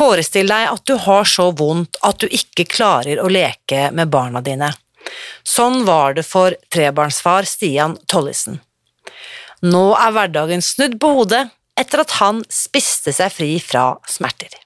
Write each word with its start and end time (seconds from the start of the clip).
Forestill 0.00 0.48
deg 0.48 0.70
at 0.70 0.86
du 0.88 0.94
har 0.96 1.26
så 1.28 1.50
vondt 1.52 1.98
at 2.08 2.22
du 2.22 2.30
ikke 2.32 2.64
klarer 2.72 3.20
å 3.20 3.28
leke 3.28 3.90
med 3.92 4.08
barna 4.08 4.40
dine. 4.40 4.70
Sånn 5.44 5.82
var 5.84 6.14
det 6.16 6.24
for 6.24 6.56
trebarnsfar 6.72 7.44
Stian 7.44 7.98
Tollesen. 8.08 8.62
Nå 9.60 9.90
er 10.00 10.14
hverdagen 10.16 10.64
snudd 10.64 10.96
på 11.02 11.10
hodet 11.18 11.42
etter 11.76 12.00
at 12.00 12.16
han 12.16 12.40
spiste 12.48 13.12
seg 13.12 13.28
fri 13.34 13.50
fra 13.60 13.92
smerter. 14.08 14.56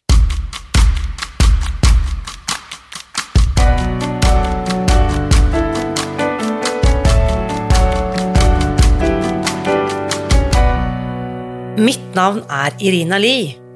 Mitt 11.74 12.14
navn 12.14 12.44
er 12.46 12.78
Irina 12.78 13.18
Lie. 13.18 13.63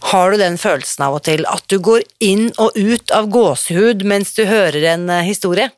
Har 0.00 0.30
du 0.30 0.40
den 0.40 0.56
følelsen 0.58 1.04
av 1.04 1.18
og 1.18 1.24
til 1.28 1.44
at 1.48 1.64
du 1.68 1.76
går 1.82 2.04
inn 2.24 2.48
og 2.58 2.76
ut 2.76 3.12
av 3.14 3.28
gåsehud 3.30 4.04
mens 4.08 4.32
du 4.36 4.46
hører 4.48 4.86
en 4.94 5.08
eh, 5.12 5.26
historie? 5.28 5.68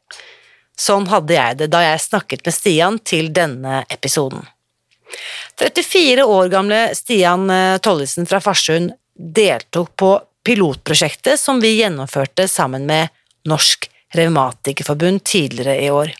Sånn 0.78 1.08
hadde 1.10 1.34
jeg 1.36 1.58
det 1.60 1.70
da 1.74 1.82
jeg 1.84 2.04
snakket 2.06 2.44
med 2.46 2.54
Stian 2.54 2.98
til 3.04 3.32
denne 3.34 3.82
episoden. 3.92 4.46
34 5.60 6.24
år 6.24 6.52
gamle 6.52 6.82
Stian 6.96 7.50
eh, 7.52 7.78
Tollesen 7.82 8.28
fra 8.30 8.40
Farsund 8.40 8.94
deltok 9.12 9.92
på 9.98 10.14
pilotprosjektet 10.46 11.40
som 11.40 11.60
vi 11.62 11.76
gjennomførte 11.80 12.48
sammen 12.50 12.86
med 12.88 13.12
Norsk 13.48 13.88
Revmatikerforbund 14.14 15.22
tidligere 15.24 15.76
i 15.82 15.90
år. 15.90 16.12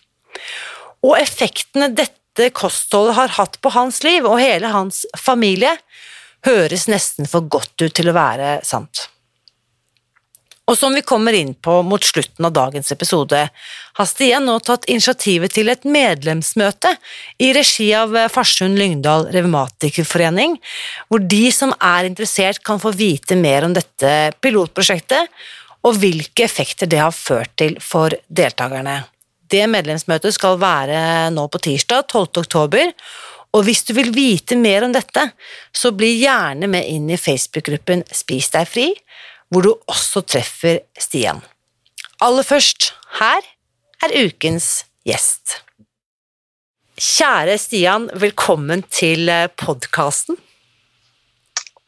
Og 1.03 1.17
effektene 1.19 1.89
dette 1.93 2.49
kostholdet 2.55 3.17
har 3.17 3.35
hatt 3.37 3.59
på 3.61 3.73
hans 3.75 4.01
liv 4.05 4.25
og 4.25 4.39
hele 4.41 4.71
hans 4.73 5.03
familie, 5.19 5.75
høres 6.47 6.87
nesten 6.91 7.29
for 7.29 7.47
godt 7.47 7.75
ut 7.83 7.93
til 7.95 8.11
å 8.11 8.15
være 8.17 8.59
sant. 8.67 9.07
Og 10.63 10.77
som 10.79 10.93
vi 10.95 11.01
kommer 11.03 11.35
inn 11.35 11.51
på 11.59 11.81
mot 11.83 12.03
slutten 12.03 12.47
av 12.47 12.53
dagens 12.55 12.93
episode, 12.95 13.39
har 13.99 14.07
Stian 14.07 14.45
nå 14.47 14.55
tatt 14.63 14.87
initiativet 14.87 15.51
til 15.51 15.67
et 15.73 15.83
medlemsmøte 15.83 16.93
i 17.43 17.51
regi 17.55 17.89
av 17.99 18.15
Farsund 18.31 18.79
Lyngdal 18.79 19.27
Revmatikerforening, 19.35 20.55
hvor 21.11 21.19
de 21.19 21.43
som 21.51 21.75
er 21.83 22.07
interessert 22.07 22.63
kan 22.63 22.79
få 22.79 22.93
vite 22.95 23.35
mer 23.35 23.67
om 23.67 23.75
dette 23.75 24.31
pilotprosjektet, 24.39 25.27
og 25.83 25.99
hvilke 25.99 26.45
effekter 26.47 26.87
det 26.87 27.01
har 27.03 27.11
ført 27.11 27.57
til 27.59 27.75
for 27.83 28.15
deltakerne. 28.31 29.01
Det 29.51 29.65
medlemsmøtet 29.67 30.33
skal 30.33 30.55
være 30.61 31.29
nå 31.35 31.43
på 31.51 31.59
tirsdag 31.67 32.07
12. 32.07 32.39
oktober, 32.45 32.93
og 33.53 33.65
hvis 33.67 33.83
du 33.85 33.93
vil 33.93 34.09
vite 34.15 34.57
mer 34.57 34.85
om 34.87 34.93
dette, 34.93 35.27
så 35.73 35.93
bli 35.93 36.15
gjerne 36.23 36.69
med 36.71 36.87
inn 36.89 37.09
i 37.13 37.19
Facebook-gruppen 37.21 38.01
Spis 38.09 38.49
deg 38.53 38.69
fri, 38.69 38.87
hvor 39.53 39.65
du 39.65 39.71
også 39.91 40.23
treffer 40.25 40.81
Stian. 40.97 41.43
Aller 42.23 42.45
først, 42.47 42.93
her 43.19 43.45
er 44.03 44.15
ukens 44.25 44.87
gjest. 45.05 45.59
Kjære 46.97 47.57
Stian, 47.61 48.09
velkommen 48.17 48.85
til 48.89 49.29
podkasten. 49.59 50.39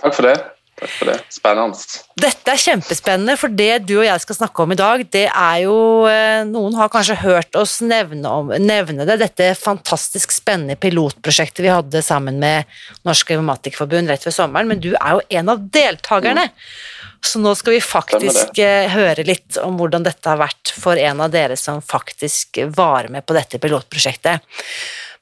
Takk 0.01 0.13
for 0.17 0.29
det. 0.29 0.54
Takk 0.75 0.91
for 0.91 1.07
det. 1.07 1.15
Spennende. 1.31 1.77
Dette 2.19 2.51
er 2.51 2.59
kjempespennende, 2.59 3.37
for 3.39 3.53
det 3.53 3.85
du 3.87 3.93
og 3.95 4.07
jeg 4.07 4.23
skal 4.25 4.37
snakke 4.41 4.63
om 4.65 4.73
i 4.75 4.77
dag, 4.79 5.03
det 5.13 5.23
er 5.29 5.59
jo 5.63 5.77
eh, 6.09 6.41
Noen 6.49 6.75
har 6.75 6.91
kanskje 6.91 7.15
hørt 7.21 7.55
oss 7.55 7.77
nevne, 7.85 8.27
om, 8.27 8.51
nevne 8.59 9.07
det, 9.07 9.15
dette 9.21 9.53
fantastisk 9.55 10.35
spennende 10.35 10.75
pilotprosjektet 10.75 11.63
vi 11.63 11.71
hadde 11.71 12.03
sammen 12.03 12.41
med 12.43 12.67
Norsk 13.07 13.31
Revmatikerforbund 13.31 14.11
rett 14.11 14.27
ved 14.27 14.35
sommeren, 14.35 14.67
men 14.67 14.83
du 14.83 14.91
er 14.97 15.15
jo 15.15 15.23
en 15.39 15.53
av 15.55 15.63
deltakerne. 15.79 16.49
Mm. 16.51 17.23
Så 17.25 17.39
nå 17.41 17.55
skal 17.55 17.77
vi 17.77 17.81
faktisk 17.81 18.59
eh, 18.61 18.91
høre 18.91 19.23
litt 19.25 19.55
om 19.63 19.79
hvordan 19.79 20.03
dette 20.05 20.29
har 20.29 20.43
vært 20.43 20.75
for 20.75 20.99
en 20.99 21.23
av 21.23 21.31
dere 21.33 21.55
som 21.57 21.79
faktisk 21.81 22.59
var 22.75 23.07
med 23.13 23.25
på 23.25 23.37
dette 23.37 23.63
pilotprosjektet. 23.63 24.43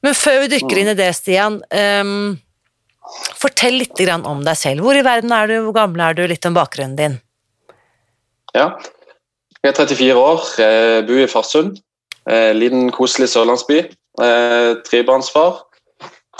Men 0.04 0.18
før 0.18 0.42
vi 0.42 0.50
dykker 0.58 0.82
inn 0.82 0.90
i 0.92 0.98
det, 0.98 1.12
Stian 1.16 1.62
um, 1.62 2.34
Fortell 3.38 3.78
litt 3.82 4.00
om 4.14 4.44
deg 4.44 4.56
selv. 4.56 4.84
Hvor 4.84 4.96
i 4.96 5.04
verden 5.04 5.32
er 5.32 5.50
du, 5.50 5.58
hvor 5.66 5.76
gammel 5.76 6.00
er 6.00 6.16
du, 6.16 6.24
litt 6.30 6.46
om 6.48 6.56
bakgrunnen 6.56 6.96
din? 6.96 7.18
Ja, 8.54 8.70
jeg 9.64 9.72
er 9.72 9.76
34 9.76 10.14
år, 10.20 10.48
jeg 10.60 11.04
bor 11.08 11.20
i 11.20 11.28
Farsund. 11.28 11.78
Liten, 12.54 12.90
koselig 12.94 13.30
sørlandsby. 13.32 13.82
Trebarnsfar 14.86 15.62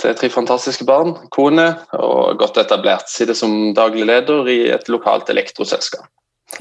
til 0.01 0.15
tre 0.17 0.29
fantastiske 0.31 0.85
barn. 0.87 1.15
Kone 1.33 1.67
og 1.97 2.39
godt 2.41 2.59
etablert. 2.61 3.09
Sitter 3.11 3.37
som 3.37 3.73
daglig 3.77 4.07
leder 4.09 4.49
i 4.51 4.59
et 4.75 4.89
lokalt 4.91 5.29
elektroselskap. 5.33 6.07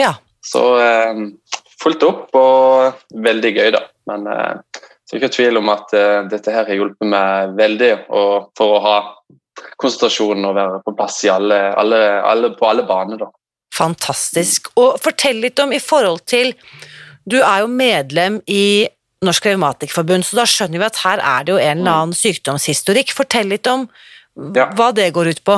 Ja. 0.00 0.14
Så 0.44 0.62
fulgt 0.75 1.82
fullt 1.84 2.04
opp 2.06 2.37
og 2.38 3.20
veldig 3.25 3.53
gøy, 3.56 3.70
da. 3.75 3.84
Men 4.09 4.26
eh, 4.31 4.82
så 5.04 5.16
er 5.16 5.20
ikke 5.20 5.34
tvil 5.37 5.60
om 5.60 5.70
at 5.72 5.93
eh, 5.97 6.20
dette 6.31 6.53
her 6.53 6.69
har 6.69 6.78
hjulpet 6.78 7.09
meg 7.09 7.54
veldig 7.59 7.91
for 8.09 8.76
å 8.76 8.82
ha 8.84 8.97
konsentrasjonen 9.81 10.48
og 10.48 10.56
være 10.59 10.82
på 10.84 10.94
plass 10.98 11.22
alle, 11.31 11.60
alle, 11.78 12.00
alle, 12.25 12.53
på 12.59 12.69
alle 12.69 12.87
baner. 12.88 13.20
Da. 13.22 13.31
Fantastisk. 13.75 14.70
Og 14.81 14.98
fortell 15.03 15.42
litt 15.42 15.60
om 15.62 15.75
i 15.75 15.82
forhold 15.82 16.25
til 16.31 16.54
Du 17.25 17.38
er 17.41 17.62
jo 17.62 17.69
medlem 17.72 18.43
i 18.47 18.87
Norsk 19.25 19.47
Revmatikerforbund, 19.48 20.26
så 20.26 20.37
da 20.37 20.44
skjønner 20.44 20.82
vi 20.82 20.84
at 20.84 20.98
her 21.00 21.22
er 21.25 21.44
det 21.47 21.54
jo 21.54 21.60
en 21.60 21.78
eller 21.81 22.00
annen 22.03 22.19
sykdomshistorikk. 22.19 23.14
Fortell 23.16 23.48
litt 23.48 23.64
om 23.70 23.87
ja. 24.53 24.66
hva 24.76 24.91
det 24.93 25.09
går 25.16 25.32
ut 25.32 25.41
på. 25.47 25.56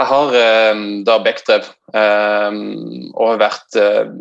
Jeg 0.00 0.08
har 0.08 0.36
eh, 0.36 0.82
da 1.08 1.16
Bechdrev 1.24 1.66
eh, 1.96 2.60
og 3.14 3.24
har 3.24 3.40
vært 3.40 3.80
eh, 3.80 4.12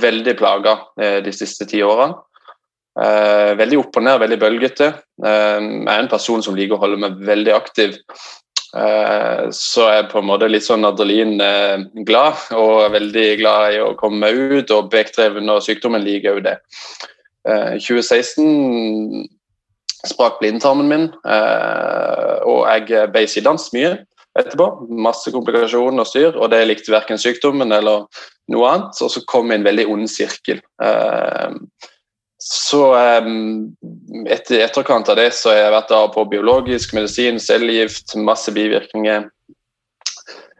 veldig 0.00 0.34
plaga 0.38 0.76
eh, 0.98 1.18
de 1.26 1.34
siste 1.34 1.66
ti 1.70 1.82
årene. 1.86 2.18
Uh, 2.98 3.54
veldig 3.58 3.78
opp 3.84 3.96
og 4.00 4.04
ned, 4.04 4.18
veldig 4.18 4.38
bølgete. 4.40 4.90
Eh, 5.22 5.58
jeg 5.62 5.86
er 5.86 6.02
en 6.02 6.10
person 6.10 6.42
som 6.42 6.56
liker 6.58 6.74
å 6.76 6.82
holde 6.82 6.98
meg 7.00 7.20
veldig 7.28 7.52
aktiv. 7.54 7.96
Eh, 8.70 9.44
så 9.54 9.86
jeg 9.86 10.02
er 10.04 10.08
på 10.10 10.20
en 10.20 10.28
måte 10.28 10.48
litt 10.50 10.66
sånn 10.66 10.86
adrenalin-glad, 10.88 12.44
og 12.58 12.92
veldig 12.94 13.26
glad 13.40 13.76
i 13.76 13.80
å 13.84 13.94
komme 14.00 14.24
meg 14.24 14.58
ut. 14.60 14.74
Og 14.74 14.90
bekdreven 14.92 15.54
og 15.54 15.62
sykdommen 15.66 16.02
liker 16.06 16.38
jo 16.38 16.44
det. 16.48 16.56
I 17.48 17.78
2016 17.80 19.24
sprakk 20.10 20.40
blindtarmen 20.42 20.88
min, 20.90 21.06
og 21.24 22.60
jeg 22.68 23.08
ble 23.14 23.22
sidans 23.30 23.70
mye 23.72 23.94
etterpå. 24.38 24.66
Masse 24.92 25.32
komplikasjoner 25.34 26.04
og 26.04 26.08
styr, 26.08 26.36
og 26.36 26.50
det 26.52 26.60
likte 26.68 26.92
verken 26.92 27.20
sykdommen 27.20 27.72
eller 27.74 28.06
noe 28.52 28.74
annet. 28.74 29.00
Og 29.00 29.12
så 29.14 29.24
kom 29.30 29.52
en 29.54 29.64
veldig 29.66 29.86
ond 29.90 30.10
sirkel. 30.10 30.60
Uh, 30.82 31.56
så 32.40 32.84
um, 32.96 33.74
etter 34.32 34.62
etterkant 34.64 35.10
av 35.12 35.18
det 35.20 35.28
så 35.36 35.52
har 35.52 35.58
jeg 35.58 35.74
vært 35.74 35.92
der 35.92 36.08
på 36.14 36.24
biologisk 36.32 36.94
medisin, 36.96 37.40
cellegift, 37.42 38.16
masse 38.16 38.52
bivirkninger. 38.56 39.28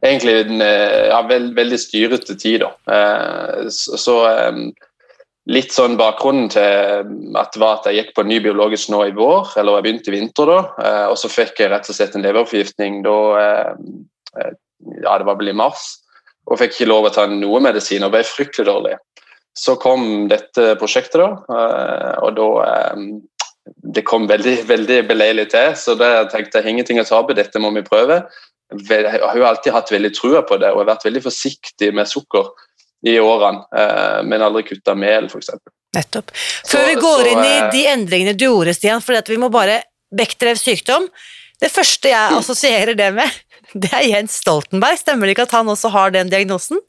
Egentlig 0.04 0.34
en 0.44 0.62
ja, 0.64 1.18
veld, 1.28 1.54
veldig 1.56 1.78
styrete 1.80 2.36
tid, 2.40 2.66
da. 2.66 2.70
Uh, 2.88 3.68
så, 3.72 4.16
um, 4.48 4.68
litt 5.50 5.72
sånn 5.74 5.96
bakgrunnen 5.98 6.50
til 6.52 7.36
at 7.38 7.56
var 7.60 7.80
at 7.80 7.88
jeg 7.88 7.98
gikk 7.98 8.12
på 8.16 8.24
ny 8.28 8.40
biologisk 8.44 8.92
nå 8.92 9.02
i 9.08 9.14
vår, 9.16 9.54
eller 9.60 9.78
jeg 9.78 9.86
begynte 9.86 10.12
i 10.12 10.16
vinter 10.18 10.50
da, 10.50 10.60
uh, 10.76 11.06
og 11.10 11.16
så 11.20 11.30
fikk 11.32 11.62
jeg 11.62 11.72
rett 11.72 11.88
og 11.88 11.96
slett 11.96 12.16
en 12.16 12.26
leverforgiftning 12.26 13.00
da 13.06 13.16
uh, 13.40 14.50
Ja, 15.02 15.18
det 15.20 15.26
var 15.28 15.36
vel 15.36 15.50
i 15.52 15.56
mars, 15.56 16.00
og 16.48 16.60
fikk 16.60 16.76
ikke 16.76 16.88
lov 16.88 17.08
å 17.08 17.14
ta 17.14 17.26
noe 17.28 17.60
medisin 17.60 18.04
og 18.06 18.14
ble 18.14 18.22
fryktelig 18.24 18.68
dårlig. 18.68 18.94
Så 19.60 19.76
kom 19.80 20.28
dette 20.30 20.74
prosjektet, 20.80 21.20
da. 21.20 21.66
Og 22.24 22.38
da 22.38 22.86
Det 23.94 24.02
kom 24.08 24.24
veldig, 24.26 24.54
veldig 24.72 25.02
beleilig 25.08 25.50
til, 25.52 25.74
så 25.76 25.94
da 25.98 26.24
tenkte 26.32 26.60
jeg 26.62 26.72
ingenting 26.72 27.00
å 27.00 27.04
tape, 27.06 27.36
dette 27.36 27.60
må 27.60 27.70
vi 27.76 27.84
prøve. 27.86 28.22
Jeg 28.70 29.20
har 29.20 29.36
jo 29.36 29.46
alltid 29.46 29.74
hatt 29.74 29.92
veldig 29.92 30.10
trua 30.16 30.42
på 30.46 30.56
det 30.62 30.70
og 30.72 30.86
vært 30.88 31.04
veldig 31.04 31.22
forsiktig 31.26 31.90
med 31.94 32.08
sukker 32.08 32.48
i 33.06 33.18
årene, 33.20 33.64
men 34.28 34.42
aldri 34.44 34.64
kutta 34.68 34.94
mel, 34.98 35.28
f.eks. 35.30 35.52
Nettopp. 35.96 36.30
Før 36.34 36.84
så, 36.84 36.86
vi 36.86 36.96
går 37.02 37.22
så, 37.22 37.30
inn 37.32 37.44
i 37.44 37.54
de 37.74 37.84
endringene 37.90 38.34
du 38.38 38.46
gjorde, 38.46 38.74
Stian, 38.76 39.02
for 39.02 39.18
vi 39.26 39.38
må 39.42 39.50
bare 39.52 39.80
Bechdrevs 40.14 40.62
sykdom. 40.66 41.06
Det 41.60 41.70
første 41.72 42.12
jeg 42.12 42.36
assosierer 42.40 42.98
det 42.98 43.10
med, 43.16 43.40
det 43.82 43.92
er 43.96 44.06
Jens 44.08 44.40
Stoltenberg. 44.42 45.00
Stemmer 45.02 45.28
det 45.28 45.36
ikke 45.36 45.48
at 45.48 45.56
han 45.58 45.70
også 45.72 45.92
har 45.94 46.14
den 46.14 46.32
diagnosen? 46.32 46.82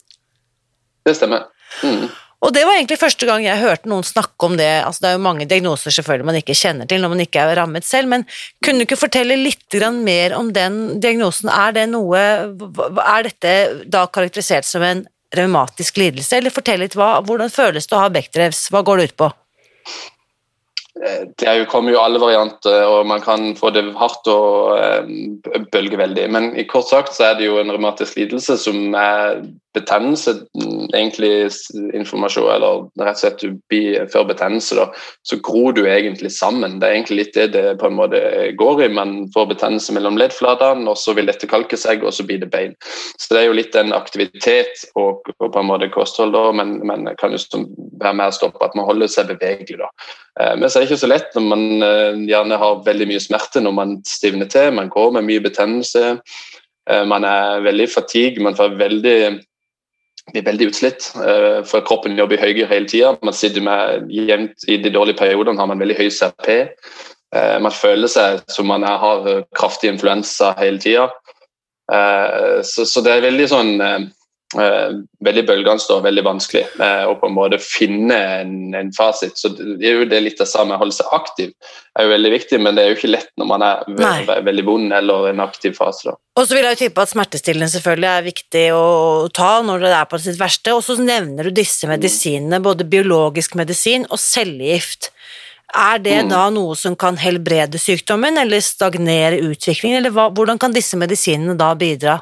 Det 1.06 1.16
stemmer. 1.18 1.48
Mm. 1.82 2.06
Og 2.42 2.50
det 2.50 2.64
var 2.66 2.74
egentlig 2.74 2.98
første 2.98 3.26
gang 3.28 3.44
jeg 3.44 3.60
hørte 3.60 3.90
noen 3.90 4.02
snakke 4.06 4.48
om 4.48 4.56
det. 4.58 4.70
Altså, 4.82 5.04
det 5.04 5.10
er 5.10 5.14
jo 5.14 5.26
mange 5.28 5.46
diagnoser 5.46 5.94
selvfølgelig 5.94 6.26
man 6.26 6.38
ikke 6.40 6.56
kjenner 6.58 6.88
til 6.90 7.02
når 7.02 7.12
man 7.12 7.22
ikke 7.22 7.44
er 7.44 7.54
rammet 7.60 7.86
selv, 7.86 8.10
men 8.10 8.26
kunne 8.64 8.82
du 8.82 8.86
ikke 8.88 8.98
fortelle 8.98 9.38
litt 9.38 9.78
mer 10.02 10.34
om 10.34 10.50
den 10.52 11.00
diagnosen? 11.00 11.48
Er 11.48 11.72
det 11.72 11.86
noe 11.92 12.18
Er 12.18 13.28
dette 13.28 13.52
da 13.86 14.06
karakterisert 14.10 14.66
som 14.66 14.82
en 14.82 15.06
revmatisk 15.32 15.96
lidelse, 15.96 16.36
eller 16.36 16.52
fortell 16.52 16.82
litt 16.82 16.96
hva, 16.98 17.22
hvordan 17.24 17.52
føles 17.52 17.86
det 17.88 17.96
å 17.96 18.02
ha 18.02 18.10
Bechdrevs, 18.12 18.66
hva 18.72 18.82
går 18.84 19.00
det 19.00 19.06
ut 19.12 19.16
på? 19.22 19.30
Det 21.02 21.66
kommer 21.66 21.90
jo 21.90 21.98
alle 21.98 22.20
varianter, 22.22 22.84
og 22.86 23.06
man 23.10 23.22
kan 23.24 23.56
få 23.58 23.72
det 23.74 23.82
hardt 23.98 24.28
og 24.30 24.76
eh, 24.78 25.64
bølge 25.74 25.98
veldig. 25.98 26.28
Men 26.30 26.52
i 26.54 26.66
kort 26.68 26.86
sagt 26.92 27.16
så 27.16 27.32
er 27.32 27.40
det 27.40 27.48
jo 27.48 27.58
en 27.58 27.72
revmatisk 27.74 28.20
lidelse 28.20 28.54
som 28.62 28.94
er 28.94 29.42
betennelse, 29.74 30.34
egentlig 30.94 31.48
informasjon, 31.96 32.50
eller 32.52 32.82
rett 33.00 33.16
og 33.16 33.20
slett 33.22 33.40
du 33.40 33.54
blir 33.72 34.04
før 34.12 34.26
betennelse, 34.28 34.76
da, 34.76 34.88
så 35.24 35.38
gror 35.44 35.72
du 35.76 35.86
egentlig 35.88 36.32
sammen. 36.34 36.78
Det 36.80 36.88
er 36.88 36.98
egentlig 36.98 37.18
litt 37.22 37.38
det 37.38 37.46
det 37.56 37.64
på 37.80 37.88
en 37.88 37.96
måte 37.96 38.20
går 38.60 38.84
i. 38.84 38.90
Man 38.92 39.14
får 39.32 39.48
betennelse 39.54 39.96
mellom 39.96 40.20
leddflatene, 40.20 40.84
og 40.92 41.00
så 41.00 41.16
vil 41.16 41.30
dette 41.30 41.48
kalke 41.50 41.80
seg, 41.80 42.04
og 42.04 42.12
så 42.12 42.26
blir 42.28 42.42
det 42.44 42.50
bein. 42.52 42.76
Så 43.16 43.32
det 43.32 43.42
er 43.42 43.48
jo 43.48 43.56
litt 43.56 43.78
en 43.80 43.96
aktivitet 43.96 44.84
og, 44.92 45.24
og 45.38 45.48
på 45.48 45.62
en 45.62 45.70
måte 45.72 45.90
kosthold, 45.94 46.36
da, 46.36 46.50
men, 46.56 46.78
men 46.86 47.08
kan 47.20 47.32
jo 47.32 47.64
være 48.02 48.18
med 48.18 48.28
å 48.28 48.36
stoppe 48.36 48.62
at 48.66 48.76
man 48.76 48.88
holder 48.88 49.10
seg 49.10 49.32
bevegelig. 49.32 49.80
da. 49.80 49.88
Eh, 50.40 50.54
men 50.58 50.68
så 50.68 50.80
er 50.80 50.86
det 50.86 50.91
ikke 50.92 51.02
så 51.02 51.10
lett 51.10 51.36
når 51.36 51.46
man 51.46 51.86
eh, 51.86 52.18
gjerne 52.28 52.58
har 52.60 52.82
veldig 52.86 53.08
mye 53.10 53.22
smerte 53.22 53.62
når 53.64 53.74
man 53.76 53.94
stivner 54.08 54.50
til, 54.52 54.74
man 54.76 54.90
går 54.92 55.14
med 55.16 55.26
mye 55.28 55.42
betennelse. 55.44 56.18
Eh, 56.90 57.04
man 57.08 57.24
er 57.28 57.64
veldig 57.64 57.88
fatigue, 57.90 58.42
man 58.44 58.58
veldig 58.58 59.16
blir 60.32 60.44
veldig 60.46 60.68
utslitt, 60.70 61.08
uh, 61.18 61.64
for 61.66 61.82
kroppen 61.82 62.14
jobber 62.14 62.38
høyere 62.38 62.68
hele 62.70 62.86
tida. 62.86 63.08
Man 63.26 63.34
sitter 63.34 63.64
med 63.66 64.12
jevnt 64.14 64.62
I 64.70 64.76
de 64.78 64.92
dårlige 64.94 65.18
periodene 65.18 65.58
har 65.58 65.66
man 65.66 65.82
veldig 65.82 65.96
høy 65.98 66.12
CRP. 66.14 66.76
Man 67.64 67.74
føler 67.74 68.06
seg 68.12 68.38
som 68.52 68.68
man 68.70 68.84
har 68.86 69.26
kraftig 69.58 69.90
influensa 69.90 70.52
hele 70.60 70.78
tida. 70.78 71.08
Så, 72.62 72.84
så, 72.86 73.02
det 73.02 73.16
er 73.16 73.24
veldig 73.24 73.48
sånn 73.50 73.72
Eh, 73.82 74.00
veldig 74.52 75.42
bølgende 75.48 75.94
og 75.94 76.02
veldig 76.04 76.24
vanskelig 76.26 76.62
eh, 76.84 77.04
å 77.08 77.14
på 77.20 77.28
en 77.28 77.34
måte 77.36 77.58
finne 77.62 78.16
en, 78.42 78.54
en, 78.76 78.90
fasit. 78.92 79.38
Så 79.38 79.52
det 79.56 79.88
er 79.88 80.02
jo 80.02 80.08
det 80.08 80.20
litt 80.24 80.40
det 80.40 80.48
samme. 80.50 80.76
Holde 80.80 80.96
seg 80.96 81.12
aktiv 81.16 81.52
er 81.96 82.06
jo 82.06 82.12
veldig 82.12 82.32
viktig, 82.34 82.60
men 82.60 82.76
det 82.76 82.84
er 82.84 82.92
jo 82.92 82.98
ikke 82.98 83.12
lett 83.14 83.30
når 83.40 83.48
man 83.48 83.64
er 83.66 83.86
ve 83.88 84.10
ve 84.28 84.38
veldig 84.48 84.64
vond 84.66 84.96
eller 84.98 85.30
en 85.30 85.44
aktiv 85.44 85.76
fase. 85.78 86.10
da. 86.10 86.16
Og 86.40 86.48
så 86.48 86.56
vil 86.56 86.66
jeg 86.66 86.76
jo 86.76 86.80
tippe 86.84 87.04
at 87.04 87.12
smertestillende 87.12 87.72
selvfølgelig 87.72 88.10
er 88.10 88.28
viktig 88.28 88.66
å 88.76 88.84
ta 89.34 89.52
når 89.64 89.86
det 89.86 89.94
er 89.98 90.10
på 90.10 90.20
sitt 90.24 90.40
verste. 90.40 90.76
Og 90.76 90.84
så 90.84 90.98
nevner 91.00 91.48
du 91.48 91.56
disse 91.56 91.88
medisinene, 91.90 92.60
både 92.64 92.88
biologisk 92.88 93.56
medisin 93.60 94.04
og 94.10 94.20
cellegift. 94.20 95.12
Er 95.72 96.02
det 96.04 96.18
mm. 96.26 96.32
da 96.32 96.42
noe 96.52 96.76
som 96.76 96.96
kan 97.00 97.16
helbrede 97.16 97.80
sykdommen 97.80 98.36
eller 98.36 98.60
stagnere 98.60 99.40
utviklingen, 99.40 100.02
eller 100.02 100.12
hva, 100.12 100.28
hvordan 100.28 100.60
kan 100.60 100.74
disse 100.76 100.98
medisinene 101.00 101.56
da 101.56 101.70
bidra? 101.78 102.18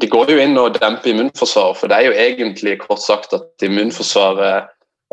De 0.00 0.08
går 0.08 0.30
jo 0.32 0.38
inn 0.40 0.58
og 0.60 0.78
demper 0.78 1.12
immunforsvaret, 1.12 1.78
for 1.80 1.90
det 1.90 1.98
er 1.98 2.08
jo 2.08 2.14
egentlig 2.16 2.78
kort 2.80 3.02
sagt 3.02 3.34
at 3.36 3.66
immunforsvaret 3.66 4.70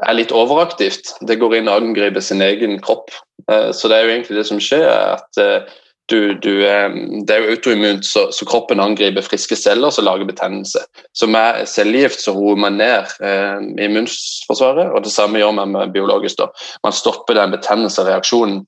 er 0.07 0.15
litt 0.15 0.31
overaktivt. 0.35 1.15
Det 1.27 1.39
går 1.41 1.57
inn 1.57 1.67
og 1.71 1.83
angriper 1.83 2.23
sin 2.23 2.43
egen 2.45 2.77
kropp. 2.83 3.11
Eh, 3.51 3.71
så 3.75 3.91
det 3.91 3.97
er 3.97 4.05
jo 4.05 4.13
egentlig 4.13 4.39
det 4.39 4.47
som 4.47 4.61
skjer, 4.63 4.87
at 5.17 5.41
eh, 5.41 5.67
du, 6.09 6.33
du, 6.41 6.53
det 6.59 7.35
er 7.35 7.43
jo 7.43 7.53
autoimmunt, 7.53 8.05
så, 8.05 8.25
så, 8.33 8.45
kroppen 8.49 8.81
angriper 8.81 9.25
friske 9.25 9.55
celler 9.59 9.93
som 9.93 10.07
lager 10.07 10.27
betennelse. 10.29 10.81
Så 11.13 11.27
med 11.29 11.63
cellegift 11.69 12.23
så 12.23 12.33
roer 12.35 12.59
man 12.59 12.79
ned 12.79 13.11
eh, 13.25 13.59
immunforsvaret, 13.85 14.89
og 14.93 15.05
det 15.05 15.13
samme 15.13 15.41
gjør 15.41 15.53
man 15.59 15.73
med 15.75 15.93
biologisk. 15.93 16.39
da. 16.41 16.49
Man 16.85 16.95
stopper 16.95 17.37
den 17.37 17.53
betennelsesreaksjonen. 17.53 18.63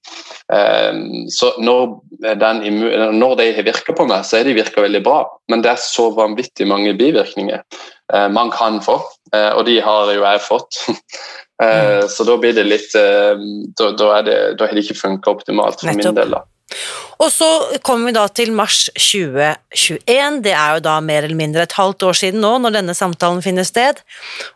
Eh, 0.53 1.01
så 1.33 1.53
når, 1.61 1.97
den, 2.43 2.63
når 3.19 3.37
de 3.41 3.49
virker 3.65 3.97
på 3.97 4.07
meg, 4.09 4.25
så 4.27 4.39
er 4.39 4.49
de 4.49 4.57
virker 4.59 4.85
veldig 4.85 5.03
bra, 5.05 5.23
men 5.51 5.65
det 5.65 5.73
er 5.73 5.81
så 5.81 6.11
vanvittig 6.17 6.69
mange 6.69 6.93
bivirkninger 6.99 7.61
eh, 7.61 8.27
man 8.29 8.53
kan 8.53 8.81
få, 8.85 8.99
eh, 9.35 9.51
og 9.55 9.65
de 9.69 9.79
har 9.81 10.13
jo 10.13 10.25
jeg 10.25 10.45
fått. 10.49 10.83
Eh, 11.61 12.07
så 12.09 12.23
da 12.25 12.33
blir 12.41 12.55
det 12.57 12.63
litt 12.65 12.95
eh, 12.97 13.37
Da, 13.77 13.91
da, 13.93 14.07
det, 14.25 14.37
da 14.57 14.65
har 14.65 14.73
det 14.73 14.81
ikke 14.81 14.97
funka 14.97 15.29
optimalt 15.29 15.83
for 15.83 15.93
min 15.93 16.15
del. 16.17 16.33
da. 16.33 16.39
Og 17.21 17.29
så 17.29 17.47
kommer 17.85 18.09
vi 18.09 18.15
da 18.15 18.23
til 18.33 18.51
mars 18.55 18.87
2021, 18.95 20.39
det 20.45 20.53
er 20.57 20.77
jo 20.77 20.83
da 20.87 20.95
mer 21.05 21.25
eller 21.27 21.37
mindre 21.37 21.65
et 21.67 21.75
halvt 21.77 22.07
år 22.07 22.17
siden 22.17 22.41
nå, 22.41 22.55
når 22.63 22.73
denne 22.79 22.95
samtalen 22.97 23.43
finner 23.45 23.67
sted, 23.67 23.99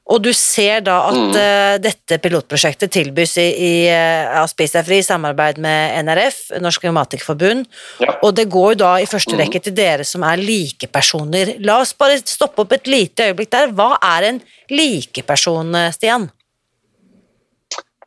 og 0.09 0.23
du 0.25 0.31
ser 0.33 0.81
da 0.85 0.97
at 1.11 1.19
mm. 1.19 1.35
uh, 1.37 1.75
dette 1.83 2.17
pilotprosjektet 2.23 2.93
tilbys 2.95 3.35
i, 3.41 3.47
i 3.67 3.73
uh, 3.91 4.41
Spis 4.49 4.73
deg 4.73 4.87
fri 4.87 4.99
i 5.01 5.05
samarbeid 5.05 5.59
med 5.61 6.07
NRF, 6.07 6.41
Norsk 6.63 6.87
Revmatikerforbund, 6.87 7.67
ja. 8.01 8.15
og 8.21 8.33
det 8.39 8.47
går 8.53 8.73
jo 8.73 8.81
da 8.85 8.93
i 9.01 9.09
første 9.09 9.35
mm. 9.35 9.41
rekke 9.43 9.61
til 9.67 9.77
dere 9.77 10.07
som 10.07 10.25
er 10.25 10.41
likepersoner. 10.41 11.55
La 11.65 11.77
oss 11.83 11.93
bare 11.97 12.17
stoppe 12.23 12.65
opp 12.65 12.73
et 12.77 12.89
lite 12.89 13.29
øyeblikk 13.29 13.53
der. 13.53 13.75
Hva 13.77 13.93
er 14.15 14.31
en 14.31 14.41
likeperson, 14.73 15.75
Stian? 15.93 16.29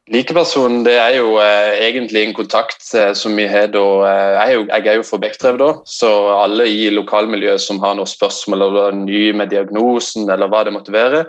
Likeperson 0.09 0.83
det 0.87 0.95
er 0.97 1.19
jo 1.19 1.35
eh, 1.43 1.75
egentlig 1.85 2.23
en 2.25 2.35
kontakt 2.37 2.81
eh, 2.97 3.11
som 3.19 3.35
vi 3.37 3.45
har 3.51 3.69
da 3.75 3.85
eh, 4.09 4.31
jeg, 4.39 4.45
er 4.45 4.55
jo, 4.55 4.65
jeg 4.71 4.89
er 4.89 4.99
jo 5.01 5.05
for 5.05 5.21
Bekkdrev, 5.21 5.59
da, 5.61 5.69
så 5.89 6.11
alle 6.39 6.69
i 6.71 6.89
lokalmiljøet 6.95 7.61
som 7.61 7.81
har 7.83 7.99
noen 7.99 8.09
spørsmål 8.09 8.65
eller 8.69 8.99
nye 9.03 9.35
med 9.37 9.53
diagnosen 9.53 10.29
eller 10.33 10.49
hva 10.49 10.63
det 10.65 10.73
måtte 10.73 10.95
være, 10.95 11.25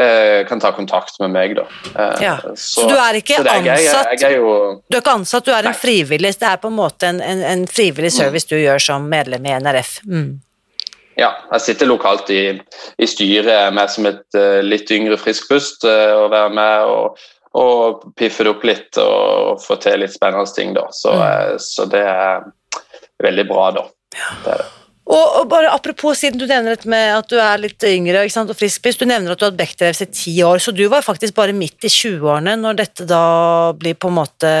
eh, 0.00 0.40
kan 0.48 0.62
ta 0.62 0.72
kontakt 0.74 1.20
med 1.22 1.30
meg. 1.34 1.54
da. 1.60 1.66
Eh, 1.94 2.24
ja. 2.26 2.34
så, 2.54 2.56
så, 2.56 2.88
du 2.90 2.96
er 2.96 3.20
ikke 3.20 3.38
er, 3.38 3.50
ansatt? 3.52 4.10
Jeg, 4.14 4.20
jeg, 4.20 4.32
er 4.32 4.40
jo, 4.40 4.56
du 4.82 4.98
er 4.98 5.04
ikke 5.04 5.18
ansatt, 5.20 5.46
du 5.46 5.54
er 5.54 5.70
en 5.70 5.78
frivillig, 5.78 6.34
det 6.40 6.50
er 6.50 6.58
på 6.62 6.72
en 6.72 6.78
måte 6.80 7.12
en, 7.12 7.22
en, 7.22 7.44
en 7.52 7.68
frivillig 7.70 8.10
mm. 8.10 8.18
service 8.18 8.48
mm. 8.48 8.50
du 8.54 8.58
gjør 8.64 8.82
som 8.88 9.06
medlem 9.14 9.46
i 9.46 9.54
NRF? 9.62 10.00
Mm. 10.10 10.32
Ja, 11.14 11.30
jeg 11.52 11.62
sitter 11.62 11.86
lokalt 11.86 12.30
i, 12.34 12.42
i 12.98 13.06
styret 13.06 13.70
med 13.74 13.90
som 13.92 14.08
et 14.10 14.34
uh, 14.34 14.58
litt 14.66 14.90
yngre 14.90 15.14
friskpust 15.20 15.86
uh, 15.86 16.24
og 16.24 16.32
være 16.32 16.50
med 16.56 16.90
og 16.90 17.20
og 17.54 18.06
piffe 18.18 18.44
det 18.44 18.50
opp 18.50 18.64
litt 18.66 18.98
og 18.98 19.60
få 19.62 19.76
til 19.82 20.02
litt 20.02 20.14
spennende 20.14 20.50
ting. 20.54 20.72
da. 20.74 20.88
Så, 20.94 21.12
mm. 21.14 21.26
Eh, 21.26 21.52
så 21.62 21.86
det 21.90 22.02
er 22.02 22.48
veldig 23.22 23.44
bra, 23.50 23.68
da. 23.76 23.84
Ja. 24.14 24.32
Det 24.44 24.56
er 24.56 24.64
det. 24.64 24.72
Og, 25.04 25.24
og, 25.38 25.42
bare 25.50 25.68
Apropos, 25.68 26.16
siden 26.16 26.40
du 26.40 26.46
nevner 26.48 26.78
dette 26.78 26.88
med 26.88 27.10
at 27.12 27.28
du 27.28 27.36
er 27.36 27.60
litt 27.60 27.84
yngre 27.84 28.22
sant, 28.32 28.48
og 28.48 28.56
friskpist, 28.56 29.02
du 29.02 29.08
nevner 29.08 29.34
at 29.34 29.40
du 29.40 29.44
har 29.44 29.52
hatt 29.52 29.58
Bechdrevs 29.58 30.00
i 30.00 30.08
ti 30.08 30.34
år, 30.46 30.62
så 30.64 30.72
du 30.72 30.86
var 30.88 31.04
faktisk 31.04 31.36
bare 31.36 31.56
midt 31.56 31.84
i 31.84 31.92
20-årene 31.92 32.56
når 32.62 32.78
dette 32.80 33.06
da 33.08 33.24
blir 33.76 33.98
på 34.00 34.08
en 34.08 34.16
måte 34.16 34.52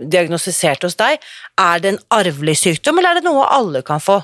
diagnostisert 0.00 0.86
hos 0.86 0.94
deg. 1.00 1.18
Er 1.58 1.82
det 1.82 1.94
en 1.94 2.02
arvelig 2.14 2.60
sykdom, 2.62 3.00
eller 3.00 3.16
er 3.16 3.20
det 3.20 3.26
noe 3.26 3.48
alle 3.50 3.82
kan 3.86 4.02
få? 4.02 4.20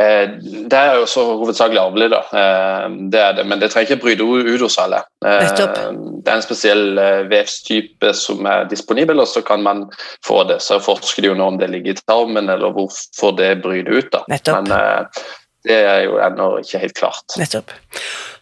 Eh, 0.00 0.30
det 0.70 0.78
er 0.78 0.94
jo 0.96 1.08
så 1.10 1.24
hovedsakelig 1.34 1.80
arvelig, 1.82 2.08
da. 2.14 2.22
Eh, 2.32 2.94
det 3.12 3.20
er 3.20 3.34
det, 3.36 3.44
men 3.48 3.60
det 3.60 3.68
trenger 3.72 3.92
ikke 3.92 4.04
bryte 4.06 4.24
ut 4.24 4.64
hos 4.64 4.78
alle. 4.80 5.02
Eh, 5.24 5.50
det 5.52 6.32
er 6.32 6.38
en 6.38 6.44
spesiell 6.44 6.96
vevstype 7.28 8.14
som 8.16 8.48
er 8.48 8.64
disponibel, 8.70 9.20
og 9.20 9.28
så 9.28 9.44
kan 9.44 9.64
man 9.64 9.84
få 10.24 10.42
det. 10.48 10.62
Så 10.64 10.80
forsker 10.80 11.24
de 11.24 11.32
jo 11.32 11.36
nå 11.36 11.52
om 11.52 11.60
det 11.60 11.68
ligger 11.74 11.92
i 11.92 12.04
tarmen, 12.06 12.48
eller 12.48 12.72
hvorfor 12.72 13.36
det 13.36 13.54
bryter 13.64 14.00
ut. 14.00 14.10
da. 14.14 14.24
Nettopp. 14.32 14.68
Men 14.68 15.08
det 15.62 15.78
er 15.86 16.00
jo 16.08 16.16
ennå 16.18 16.48
ikke 16.62 16.80
helt 16.82 16.96
klart. 16.98 17.36
Nettopp. 17.38 17.74